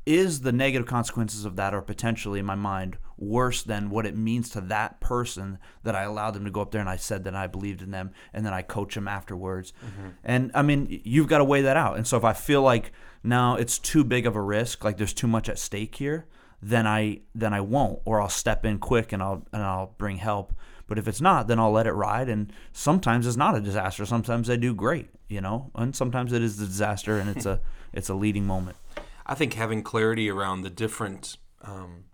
is 0.04 0.40
the 0.40 0.52
negative 0.52 0.86
consequences 0.86 1.44
of 1.44 1.56
that 1.56 1.74
are 1.74 1.82
potentially 1.82 2.40
in 2.40 2.46
my 2.46 2.56
mind 2.56 2.96
worse 3.16 3.62
than 3.62 3.88
what 3.88 4.04
it 4.04 4.16
means 4.16 4.50
to 4.50 4.60
that 4.60 4.98
person 5.00 5.58
that 5.84 5.94
I 5.94 6.02
allowed 6.02 6.32
them 6.32 6.44
to 6.44 6.50
go 6.50 6.60
up 6.60 6.72
there 6.72 6.80
and 6.80 6.90
I 6.90 6.96
said 6.96 7.22
that 7.24 7.36
I 7.36 7.46
believed 7.46 7.82
in 7.82 7.92
them 7.92 8.10
and 8.32 8.44
then 8.44 8.52
I 8.52 8.62
coach 8.62 8.96
them 8.96 9.06
afterwards. 9.06 9.72
Mm-hmm. 9.84 10.08
And 10.24 10.50
I 10.54 10.62
mean, 10.62 11.00
you've 11.04 11.28
got 11.28 11.38
to 11.38 11.44
weigh 11.44 11.62
that 11.62 11.76
out. 11.76 11.96
And 11.96 12.06
so 12.06 12.16
if 12.16 12.24
I 12.24 12.32
feel 12.32 12.62
like 12.62 12.92
now 13.22 13.54
it's 13.54 13.78
too 13.78 14.02
big 14.02 14.26
of 14.26 14.34
a 14.34 14.42
risk, 14.42 14.82
like 14.82 14.96
there's 14.96 15.14
too 15.14 15.28
much 15.28 15.48
at 15.48 15.58
stake 15.58 15.94
here, 15.94 16.26
then 16.60 16.86
I 16.86 17.20
then 17.34 17.52
I 17.52 17.60
won't, 17.60 18.00
or 18.04 18.20
I'll 18.20 18.28
step 18.28 18.64
in 18.64 18.78
quick 18.78 19.12
and 19.12 19.22
I'll 19.22 19.46
and 19.52 19.62
I'll 19.62 19.94
bring 19.98 20.16
help. 20.16 20.52
But 20.92 20.98
if 20.98 21.08
it's 21.08 21.22
not, 21.22 21.46
then 21.46 21.58
I'll 21.58 21.72
let 21.72 21.86
it 21.86 21.92
ride. 21.92 22.28
And 22.28 22.52
sometimes 22.74 23.26
it's 23.26 23.38
not 23.38 23.56
a 23.56 23.62
disaster. 23.62 24.04
Sometimes 24.04 24.46
they 24.46 24.58
do 24.58 24.74
great, 24.74 25.08
you 25.26 25.40
know, 25.40 25.70
and 25.74 25.96
sometimes 25.96 26.34
it 26.34 26.42
is 26.42 26.60
a 26.60 26.66
disaster 26.66 27.16
and 27.18 27.30
it's 27.30 27.46
a 27.46 27.60
it's 27.94 28.10
a 28.10 28.14
leading 28.14 28.46
moment. 28.46 28.76
I 29.24 29.34
think 29.34 29.54
having 29.54 29.82
clarity 29.82 30.28
around 30.28 30.60
the 30.60 30.68
different, 30.68 31.38
um, 31.62 32.04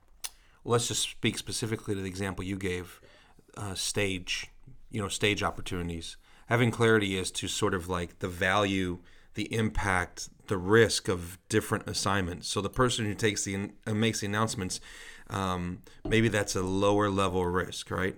let's 0.65 0.87
just 0.87 1.03
speak 1.03 1.39
specifically 1.39 1.97
to 1.97 2.01
the 2.01 2.07
example 2.07 2.45
you 2.45 2.57
gave, 2.57 3.01
uh, 3.57 3.75
stage, 3.75 4.47
you 4.93 5.03
know, 5.03 5.09
stage 5.09 5.43
opportunities. 5.43 6.17
Having 6.47 6.71
clarity 6.71 7.19
as 7.19 7.33
to 7.33 7.49
sort 7.49 7.75
of 7.75 7.89
like 7.89 8.21
the 8.21 8.29
value, 8.29 9.01
the 9.35 9.53
impact, 9.53 10.29
the 10.47 10.57
risk 10.57 11.09
of 11.09 11.37
different 11.49 11.89
assignments. 11.89 12.47
So 12.47 12.61
the 12.61 12.71
person 12.71 13.07
who 13.07 13.15
takes 13.15 13.43
the 13.43 13.73
uh, 13.89 13.95
makes 13.95 14.21
the 14.21 14.27
announcements, 14.27 14.81
um, 15.31 15.83
maybe 16.05 16.29
that's 16.29 16.55
a 16.55 16.63
lower 16.63 17.11
level 17.11 17.45
risk, 17.45 17.91
right? 17.91 18.15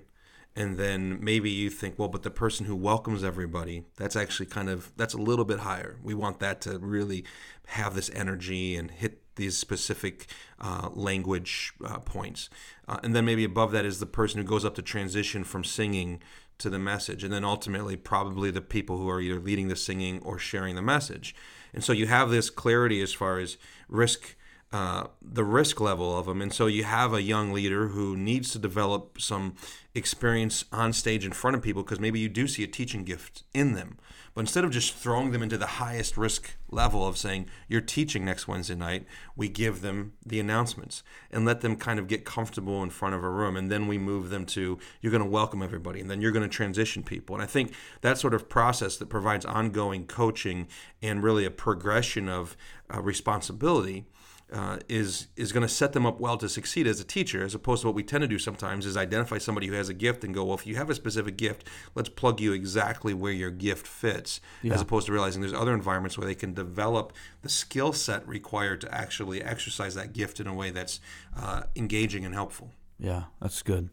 And 0.57 0.77
then 0.77 1.23
maybe 1.23 1.51
you 1.51 1.71
think 1.71 1.99
well 1.99 2.09
but 2.09 2.23
the 2.23 2.31
person 2.31 2.67
who 2.67 2.75
welcomes 2.75 3.23
everybody 3.23 3.85
that's 3.97 4.17
actually 4.17 4.47
kind 4.47 4.69
of 4.69 4.93
that's 4.97 5.15
a 5.15 5.19
little 5.19 5.45
bit 5.45 5.61
higher 5.61 5.99
we 6.03 6.15
want 6.15 6.41
that 6.41 6.61
to 6.61 6.79
really 6.79 7.25
have 7.69 7.95
this 7.95 8.11
energy 8.15 8.77
and 8.77 8.91
hit 8.91 9.23
these 9.37 9.57
specific 9.57 10.27
uh, 10.61 10.91
language 10.93 11.73
uh, 11.85 11.99
points 11.99 12.51
uh, 12.89 12.99
and 13.03 13.15
then 13.15 13.25
maybe 13.25 13.45
above 13.45 13.73
that 13.73 13.85
is 13.85 14.01
the 14.01 14.07
person 14.07 14.41
who 14.41 14.47
goes 14.47 14.65
up 14.65 14.75
to 14.75 14.83
transition 14.83 15.45
from 15.45 15.65
singing 15.65 16.21
to 16.59 16.69
the 16.69 16.79
message 16.79 17.25
and 17.25 17.33
then 17.33 17.45
ultimately 17.45 17.97
probably 17.97 18.51
the 18.51 18.61
people 18.61 18.99
who 18.99 19.09
are 19.09 19.21
either 19.21 19.41
leading 19.41 19.69
the 19.69 19.77
singing 19.77 20.21
or 20.23 20.39
sharing 20.39 20.75
the 20.75 20.83
message 20.83 21.35
and 21.73 21.85
so 21.85 21.93
you 21.93 22.07
have 22.07 22.29
this 22.29 22.51
clarity 22.51 23.01
as 23.01 23.13
far 23.13 23.39
as 23.39 23.57
risk 23.89 24.37
uh, 24.73 25.09
the 25.21 25.43
risk 25.43 25.81
level 25.81 26.17
of 26.17 26.27
them. 26.27 26.41
And 26.41 26.53
so 26.53 26.67
you 26.67 26.85
have 26.85 27.13
a 27.13 27.23
young 27.23 27.53
leader 27.53 27.89
who 27.89 28.17
needs 28.17 28.53
to 28.53 28.59
develop 28.61 29.21
some 29.21 29.57
experience 29.94 30.64
on 30.72 30.92
stage 30.92 31.24
in 31.24 31.33
front 31.33 31.57
of 31.57 31.62
people 31.62 31.83
because 31.83 31.98
maybe 31.98 32.20
you 32.20 32.29
do 32.29 32.46
see 32.46 32.62
a 32.62 32.68
teaching 32.68 33.05
gift 33.05 33.42
in 33.53 33.74
them. 33.74 33.98
But 34.35 34.42
instead 34.42 34.64
of 34.64 34.70
just 34.70 34.94
throwing 34.94 35.33
them 35.33 35.42
into 35.42 35.59
the 35.59 35.66
highest 35.66 36.16
risk 36.16 36.57
level 36.70 37.07
of 37.07 37.18
saying, 37.18 37.46
you're 37.66 37.81
teaching 37.81 38.24
next 38.24 38.46
Wednesday 38.46 38.76
night, 38.76 39.05
we 39.35 39.48
give 39.48 39.81
them 39.81 40.12
the 40.24 40.38
announcements 40.38 41.03
and 41.33 41.44
let 41.44 41.62
them 41.62 41.74
kind 41.74 41.98
of 41.98 42.07
get 42.07 42.24
comfortable 42.24 42.83
in 42.85 42.90
front 42.90 43.16
of 43.16 43.24
a 43.24 43.29
room. 43.29 43.57
And 43.57 43.70
then 43.70 43.88
we 43.88 43.98
move 43.98 44.31
them 44.31 44.46
to, 44.46 44.79
you're 45.00 45.11
going 45.11 45.24
to 45.24 45.29
welcome 45.29 45.62
everybody 45.62 46.00
and 46.00 46.09
then 46.09 46.20
you're 46.20 46.31
going 46.31 46.48
to 46.48 46.55
transition 46.55 47.03
people. 47.03 47.35
And 47.35 47.42
I 47.42 47.46
think 47.46 47.72
that 48.03 48.18
sort 48.18 48.35
of 48.35 48.48
process 48.48 48.96
that 48.98 49.09
provides 49.09 49.44
ongoing 49.44 50.07
coaching 50.07 50.68
and 51.03 51.24
really 51.24 51.44
a 51.44 51.50
progression 51.50 52.29
of 52.29 52.57
uh, 52.94 53.03
responsibility 53.03 54.05
uh, 54.53 54.79
is 54.89 55.29
is 55.37 55.53
going 55.53 55.63
to 55.63 55.69
set 55.73 55.93
them 55.93 56.05
up 56.05 56.19
well 56.21 56.37
to 56.39 56.49
succeed 56.49 56.87
as 56.87 57.01
a 57.01 57.05
teacher, 57.05 57.45
as 57.45 57.55
opposed 57.55 57.83
to 57.83 57.89
what 57.89 57.95
we 57.95 58.03
tend 58.03 58.23
to 58.23 58.29
do 58.29 58.39
sometimes 58.39 58.85
is 58.87 58.97
identify 58.97 59.39
somebody 59.39 59.67
who 59.69 59.75
has 59.75 59.89
a 59.89 59.95
gift 59.95 60.25
and 60.25 60.35
go, 60.35 60.45
well, 60.45 60.55
if 60.57 60.67
you 60.67 60.77
have 60.77 60.91
a 60.91 60.95
specific 60.95 61.37
gift, 61.37 61.65
let's 61.95 62.09
plug 62.09 62.41
you 62.41 62.53
exactly 62.53 63.15
where 63.15 63.33
your 63.33 63.51
gift 63.51 63.87
fits, 63.87 64.41
Yeah. 64.63 64.75
as 64.75 64.81
opposed 64.81 65.07
to 65.07 65.13
realizing 65.13 65.41
there's 65.41 65.53
other 65.55 65.75
environments 65.75 66.19
where 66.19 66.27
they 66.27 66.35
can 66.35 66.53
develop 66.55 67.13
the 67.43 67.49
skill 67.49 67.93
set 67.93 68.27
required 68.27 68.81
to 68.83 68.95
actually 68.95 69.43
exercise 69.43 69.95
that 69.95 70.13
gift 70.13 70.41
in 70.41 70.47
a 70.47 70.55
way 70.55 70.71
that's 70.71 71.01
uh, 71.37 71.63
engaging 71.77 72.25
and 72.25 72.35
helpful. 72.35 72.73
Yeah, 72.99 73.25
that's 73.41 73.63
good. 73.63 73.91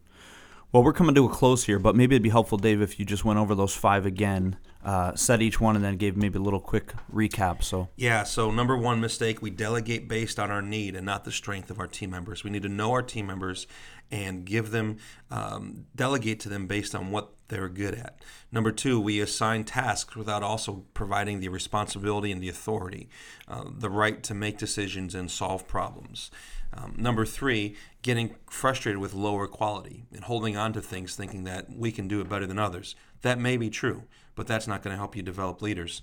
Well, 0.72 0.82
we're 0.82 0.92
coming 0.92 1.14
to 1.14 1.24
a 1.24 1.28
close 1.30 1.64
here, 1.64 1.78
but 1.78 1.96
maybe 1.96 2.14
it'd 2.14 2.22
be 2.22 2.28
helpful, 2.28 2.58
Dave, 2.58 2.82
if 2.82 2.98
you 2.98 3.06
just 3.06 3.24
went 3.24 3.38
over 3.38 3.54
those 3.54 3.74
five 3.74 4.04
again, 4.04 4.56
uh, 4.84 5.14
said 5.14 5.42
each 5.42 5.60
one, 5.60 5.76
and 5.76 5.84
then 5.84 5.96
gave 5.96 6.16
maybe 6.16 6.38
a 6.38 6.42
little 6.42 6.60
quick 6.60 6.92
recap. 7.12 7.62
So, 7.62 7.88
Yeah, 7.96 8.22
so 8.22 8.50
number 8.50 8.76
one 8.76 9.00
mistake, 9.00 9.42
we 9.42 9.50
delegate 9.50 10.08
based 10.08 10.38
on 10.38 10.50
our 10.50 10.62
need 10.62 10.94
and 10.94 11.04
not 11.04 11.24
the 11.24 11.32
strength 11.32 11.70
of 11.70 11.78
our 11.78 11.86
team 11.86 12.10
members. 12.10 12.44
We 12.44 12.50
need 12.50 12.62
to 12.62 12.68
know 12.68 12.92
our 12.92 13.02
team 13.02 13.26
members 13.26 13.66
and 14.10 14.44
give 14.44 14.70
them, 14.70 14.98
um, 15.30 15.86
delegate 15.94 16.40
to 16.40 16.48
them 16.48 16.66
based 16.66 16.94
on 16.94 17.10
what 17.10 17.32
they're 17.48 17.68
good 17.68 17.94
at. 17.94 18.22
Number 18.52 18.70
two, 18.70 19.00
we 19.00 19.20
assign 19.20 19.64
tasks 19.64 20.16
without 20.16 20.42
also 20.42 20.84
providing 20.94 21.40
the 21.40 21.48
responsibility 21.48 22.30
and 22.30 22.42
the 22.42 22.48
authority, 22.48 23.08
uh, 23.46 23.64
the 23.70 23.90
right 23.90 24.22
to 24.22 24.34
make 24.34 24.58
decisions 24.58 25.14
and 25.14 25.30
solve 25.30 25.66
problems. 25.66 26.30
Um, 26.72 26.94
number 26.96 27.24
three, 27.24 27.76
getting 28.02 28.36
frustrated 28.48 29.00
with 29.00 29.14
lower 29.14 29.46
quality 29.46 30.04
and 30.12 30.24
holding 30.24 30.56
on 30.56 30.72
to 30.74 30.82
things 30.82 31.16
thinking 31.16 31.44
that 31.44 31.70
we 31.74 31.90
can 31.90 32.08
do 32.08 32.20
it 32.20 32.28
better 32.28 32.46
than 32.46 32.58
others. 32.58 32.94
That 33.22 33.38
may 33.38 33.56
be 33.56 33.70
true, 33.70 34.04
but 34.34 34.46
that's 34.46 34.66
not 34.66 34.82
going 34.82 34.92
to 34.92 34.98
help 34.98 35.16
you 35.16 35.22
develop 35.22 35.62
leaders. 35.62 36.02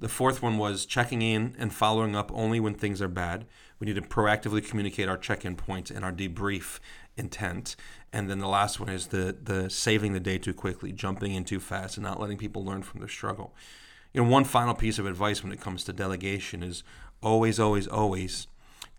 The 0.00 0.08
fourth 0.08 0.42
one 0.42 0.58
was 0.58 0.86
checking 0.86 1.22
in 1.22 1.56
and 1.58 1.74
following 1.74 2.14
up 2.14 2.30
only 2.32 2.60
when 2.60 2.74
things 2.74 3.02
are 3.02 3.08
bad. 3.08 3.46
We 3.80 3.86
need 3.86 3.96
to 3.96 4.02
proactively 4.02 4.66
communicate 4.66 5.08
our 5.08 5.18
check 5.18 5.44
in 5.44 5.56
points 5.56 5.90
and 5.90 6.04
our 6.04 6.12
debrief 6.12 6.78
intent. 7.16 7.74
And 8.12 8.30
then 8.30 8.38
the 8.38 8.48
last 8.48 8.78
one 8.78 8.88
is 8.88 9.08
the, 9.08 9.36
the 9.42 9.68
saving 9.68 10.12
the 10.12 10.20
day 10.20 10.38
too 10.38 10.54
quickly, 10.54 10.92
jumping 10.92 11.34
in 11.34 11.44
too 11.44 11.60
fast, 11.60 11.96
and 11.96 12.04
not 12.04 12.20
letting 12.20 12.38
people 12.38 12.64
learn 12.64 12.82
from 12.82 13.00
their 13.00 13.08
struggle. 13.08 13.54
You 14.12 14.22
know, 14.22 14.30
one 14.30 14.44
final 14.44 14.74
piece 14.74 14.98
of 14.98 15.06
advice 15.06 15.42
when 15.42 15.52
it 15.52 15.60
comes 15.60 15.84
to 15.84 15.92
delegation 15.92 16.62
is 16.62 16.84
always, 17.20 17.58
always, 17.58 17.86
always 17.88 18.46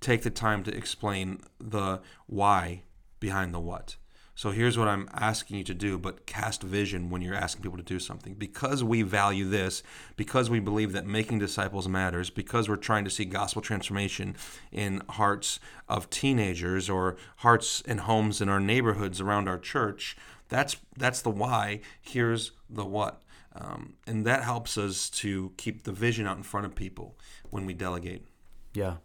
take 0.02 0.24
the 0.24 0.30
time 0.30 0.64
to 0.64 0.76
explain 0.76 1.42
the 1.60 2.02
why 2.28 2.84
behind 3.20 3.54
the 3.54 3.60
what. 3.60 3.98
So 4.40 4.52
here's 4.52 4.78
what 4.78 4.88
I'm 4.88 5.10
asking 5.14 5.58
you 5.58 5.64
to 5.66 5.74
do, 5.74 5.98
but 5.98 6.26
cast 6.26 6.64
vision 6.64 7.10
when 7.10 7.22
you're 7.22 7.36
asking 7.36 7.62
people 7.62 7.78
to 7.78 7.84
do 7.84 8.00
something. 8.00 8.36
Because 8.36 8.82
we 8.82 9.02
value 9.02 9.44
this, 9.44 9.84
because 10.16 10.50
we 10.50 10.62
believe 10.62 10.94
that 10.94 11.06
making 11.06 11.40
disciples 11.40 11.90
matters, 11.90 12.30
because 12.30 12.70
we're 12.70 12.78
trying 12.78 13.04
to 13.04 13.10
see 13.10 13.26
gospel 13.26 13.62
transformation 13.62 14.38
in 14.72 15.02
hearts 15.10 15.60
of 15.90 16.10
teenagers 16.10 16.90
or 16.90 17.18
hearts 17.40 17.84
and 17.86 18.00
homes 18.00 18.40
in 18.40 18.48
our 18.48 18.62
neighborhoods 18.62 19.20
around 19.20 19.50
our 19.50 19.60
church, 19.60 20.16
that's 20.48 20.78
that's 20.96 21.22
the 21.22 21.30
why. 21.30 21.82
Here's 22.02 22.54
the 22.70 22.86
what. 22.86 23.22
Um, 23.54 23.96
and 24.08 24.26
that 24.26 24.44
helps 24.44 24.78
us 24.78 25.10
to 25.10 25.52
keep 25.58 25.84
the 25.84 25.92
vision 25.92 26.26
out 26.26 26.38
in 26.38 26.44
front 26.44 26.66
of 26.66 26.76
people 26.76 27.18
when 27.50 27.66
we 27.66 27.74
delegate. 27.74 28.26
yeah, 28.74 28.96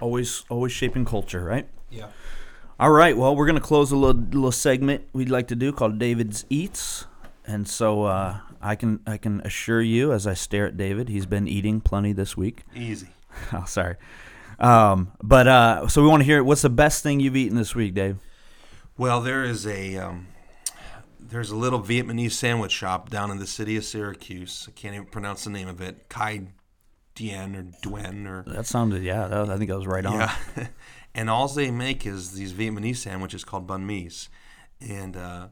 always 0.00 0.44
always 0.48 0.72
shaping 0.72 1.04
culture, 1.04 1.44
right? 1.44 1.68
Yeah. 1.90 2.08
All 2.80 2.90
right. 2.90 3.16
Well, 3.16 3.34
we're 3.34 3.46
gonna 3.46 3.60
close 3.60 3.90
a 3.90 3.96
little 3.96 4.22
little 4.22 4.52
segment 4.52 5.04
we'd 5.12 5.30
like 5.30 5.48
to 5.48 5.56
do 5.56 5.72
called 5.72 5.98
David's 5.98 6.44
Eats, 6.48 7.06
and 7.46 7.68
so 7.68 8.04
uh, 8.04 8.40
I 8.60 8.74
can 8.74 9.00
I 9.06 9.16
can 9.16 9.40
assure 9.42 9.82
you 9.82 10.12
as 10.12 10.26
I 10.26 10.34
stare 10.34 10.66
at 10.66 10.76
David, 10.76 11.08
he's 11.08 11.26
been 11.26 11.48
eating 11.48 11.80
plenty 11.80 12.12
this 12.12 12.36
week. 12.36 12.64
Easy. 12.74 13.08
oh, 13.52 13.64
sorry. 13.66 13.96
Um, 14.58 15.12
but 15.22 15.46
uh, 15.46 15.88
so 15.88 16.02
we 16.02 16.08
want 16.08 16.20
to 16.20 16.24
hear 16.24 16.42
what's 16.42 16.62
the 16.62 16.70
best 16.70 17.02
thing 17.02 17.20
you've 17.20 17.36
eaten 17.36 17.56
this 17.56 17.74
week, 17.74 17.94
Dave? 17.94 18.18
Well, 18.96 19.20
there 19.20 19.44
is 19.44 19.66
a 19.66 19.96
um, 19.96 20.26
there's 21.20 21.50
a 21.50 21.56
little 21.56 21.80
Vietnamese 21.80 22.32
sandwich 22.32 22.72
shop 22.72 23.10
down 23.10 23.30
in 23.30 23.38
the 23.38 23.46
city 23.46 23.76
of 23.76 23.84
Syracuse. 23.84 24.66
I 24.68 24.72
can't 24.72 24.94
even 24.94 25.06
pronounce 25.06 25.44
the 25.44 25.50
name 25.50 25.68
of 25.68 25.80
it. 25.80 26.08
Kai 26.08 26.48
Dien 27.18 27.56
or 27.56 27.62
Duen 27.82 28.26
or 28.26 28.44
That 28.46 28.66
sounded 28.66 29.02
yeah. 29.02 29.26
That 29.26 29.40
was, 29.40 29.50
I 29.50 29.56
think 29.56 29.70
that 29.70 29.76
was 29.76 29.86
right 29.86 30.06
on. 30.06 30.20
yeah. 30.20 30.34
and 31.14 31.28
all 31.28 31.48
they 31.48 31.70
make 31.70 32.06
is 32.06 32.32
these 32.32 32.52
Vietnamese 32.52 32.96
sandwiches 32.96 33.44
called 33.44 33.66
banh 33.66 33.84
mi's, 33.84 34.28
and 34.80 35.16
uh, 35.16 35.48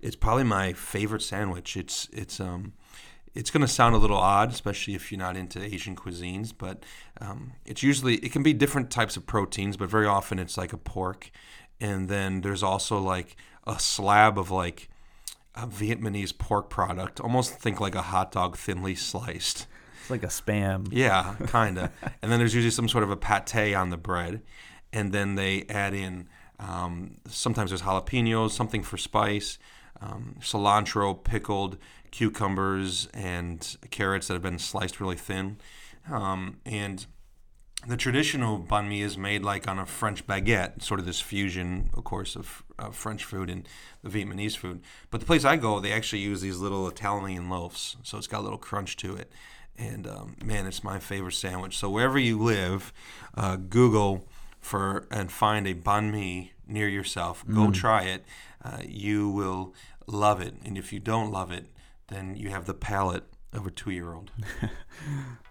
it's 0.00 0.16
probably 0.16 0.44
my 0.44 0.72
favorite 0.72 1.22
sandwich. 1.22 1.76
It's 1.76 2.08
it's 2.12 2.40
um 2.40 2.72
it's 3.36 3.50
going 3.50 3.60
to 3.60 3.68
sound 3.68 3.94
a 3.94 3.98
little 3.98 4.16
odd, 4.16 4.50
especially 4.50 4.94
if 4.94 5.12
you're 5.12 5.18
not 5.18 5.36
into 5.36 5.62
Asian 5.62 5.94
cuisines, 5.94 6.54
but 6.56 6.84
um, 7.20 7.52
it's 7.66 7.82
usually 7.82 8.16
it 8.16 8.32
can 8.32 8.42
be 8.42 8.54
different 8.54 8.90
types 8.90 9.16
of 9.16 9.26
proteins, 9.26 9.76
but 9.76 9.90
very 9.90 10.06
often 10.06 10.38
it's 10.38 10.56
like 10.56 10.72
a 10.72 10.78
pork, 10.78 11.30
and 11.78 12.08
then 12.08 12.40
there's 12.40 12.62
also 12.62 12.98
like 12.98 13.36
a 13.66 13.78
slab 13.78 14.38
of 14.38 14.50
like 14.50 14.88
a 15.54 15.66
Vietnamese 15.66 16.36
pork 16.36 16.70
product. 16.70 17.20
Almost 17.20 17.60
think 17.60 17.78
like 17.78 17.94
a 17.94 18.02
hot 18.02 18.32
dog 18.32 18.56
thinly 18.56 18.94
sliced. 18.94 19.66
It's 20.06 20.10
like 20.12 20.22
a 20.22 20.26
spam. 20.28 20.86
Yeah, 20.92 21.34
kind 21.48 21.78
of. 21.78 21.90
and 22.22 22.30
then 22.30 22.38
there's 22.38 22.54
usually 22.54 22.70
some 22.70 22.88
sort 22.88 23.02
of 23.02 23.10
a 23.10 23.16
pate 23.16 23.74
on 23.74 23.90
the 23.90 23.96
bread, 23.96 24.40
and 24.92 25.12
then 25.12 25.34
they 25.34 25.64
add 25.68 25.94
in 25.94 26.28
um, 26.60 27.16
sometimes 27.26 27.70
there's 27.70 27.82
jalapenos, 27.82 28.52
something 28.52 28.84
for 28.84 28.96
spice, 28.96 29.58
um, 30.00 30.36
cilantro, 30.38 31.22
pickled 31.24 31.76
cucumbers, 32.12 33.08
and 33.12 33.76
carrots 33.90 34.28
that 34.28 34.34
have 34.34 34.42
been 34.42 34.60
sliced 34.60 35.00
really 35.00 35.16
thin, 35.16 35.56
um, 36.08 36.58
and 36.64 37.06
the 37.86 37.96
traditional 37.96 38.58
banh 38.58 38.88
mi 38.88 39.02
is 39.02 39.16
made 39.16 39.42
like 39.42 39.68
on 39.68 39.78
a 39.78 39.86
French 39.86 40.26
baguette, 40.26 40.82
sort 40.82 40.98
of 40.98 41.06
this 41.06 41.20
fusion, 41.20 41.90
of 41.94 42.04
course, 42.04 42.34
of, 42.34 42.64
of 42.78 42.96
French 42.96 43.24
food 43.24 43.50
and 43.50 43.68
the 44.02 44.10
Vietnamese 44.10 44.56
food. 44.56 44.80
But 45.10 45.20
the 45.20 45.26
place 45.26 45.44
I 45.44 45.56
go, 45.56 45.78
they 45.78 45.92
actually 45.92 46.22
use 46.22 46.40
these 46.40 46.58
little 46.58 46.88
Italian 46.88 47.48
loaves, 47.48 47.96
so 48.02 48.18
it's 48.18 48.26
got 48.26 48.40
a 48.40 48.42
little 48.42 48.58
crunch 48.58 48.96
to 48.98 49.14
it. 49.16 49.30
And 49.78 50.06
um, 50.06 50.36
man, 50.42 50.66
it's 50.66 50.82
my 50.82 50.98
favorite 50.98 51.34
sandwich. 51.34 51.76
So 51.76 51.90
wherever 51.90 52.18
you 52.18 52.38
live, 52.38 52.92
uh, 53.36 53.56
Google 53.56 54.26
for 54.58 55.06
and 55.10 55.30
find 55.30 55.66
a 55.66 55.74
banh 55.74 56.10
mi 56.10 56.52
near 56.66 56.88
yourself. 56.88 57.44
Go 57.46 57.70
try 57.70 58.02
it. 58.02 58.24
Uh, 58.64 58.78
you 58.84 59.28
will 59.28 59.74
love 60.06 60.40
it. 60.40 60.54
And 60.64 60.76
if 60.76 60.92
you 60.92 60.98
don't 60.98 61.30
love 61.30 61.52
it, 61.52 61.66
then 62.08 62.36
you 62.36 62.48
have 62.50 62.64
the 62.64 62.74
palate 62.74 63.24
of 63.52 63.66
a 63.66 63.70
two-year-old. 63.70 64.30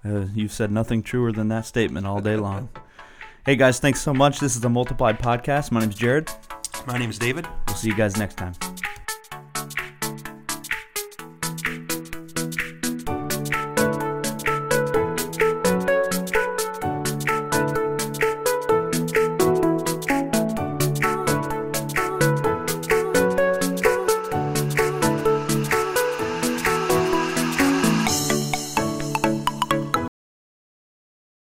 Uh, 0.04 0.26
you've 0.36 0.52
said 0.52 0.72
nothing 0.72 1.02
truer 1.02 1.32
than 1.32 1.48
that 1.48 1.66
statement 1.66 2.06
all 2.06 2.22
day 2.22 2.36
long. 2.36 2.70
hey 3.46 3.56
guys, 3.56 3.80
thanks 3.80 4.00
so 4.00 4.14
much. 4.14 4.40
This 4.40 4.54
is 4.56 4.62
the 4.62 4.70
Multiplied 4.70 5.18
Podcast. 5.18 5.72
My 5.72 5.80
name's 5.80 5.96
Jared. 5.96 6.30
My 6.86 7.00
name 7.00 7.10
is 7.10 7.18
David. 7.18 7.48
We'll 7.66 7.76
see 7.76 7.90
you 7.90 7.96
guys 7.96 8.16
next 8.16 8.36
time. 8.36 8.54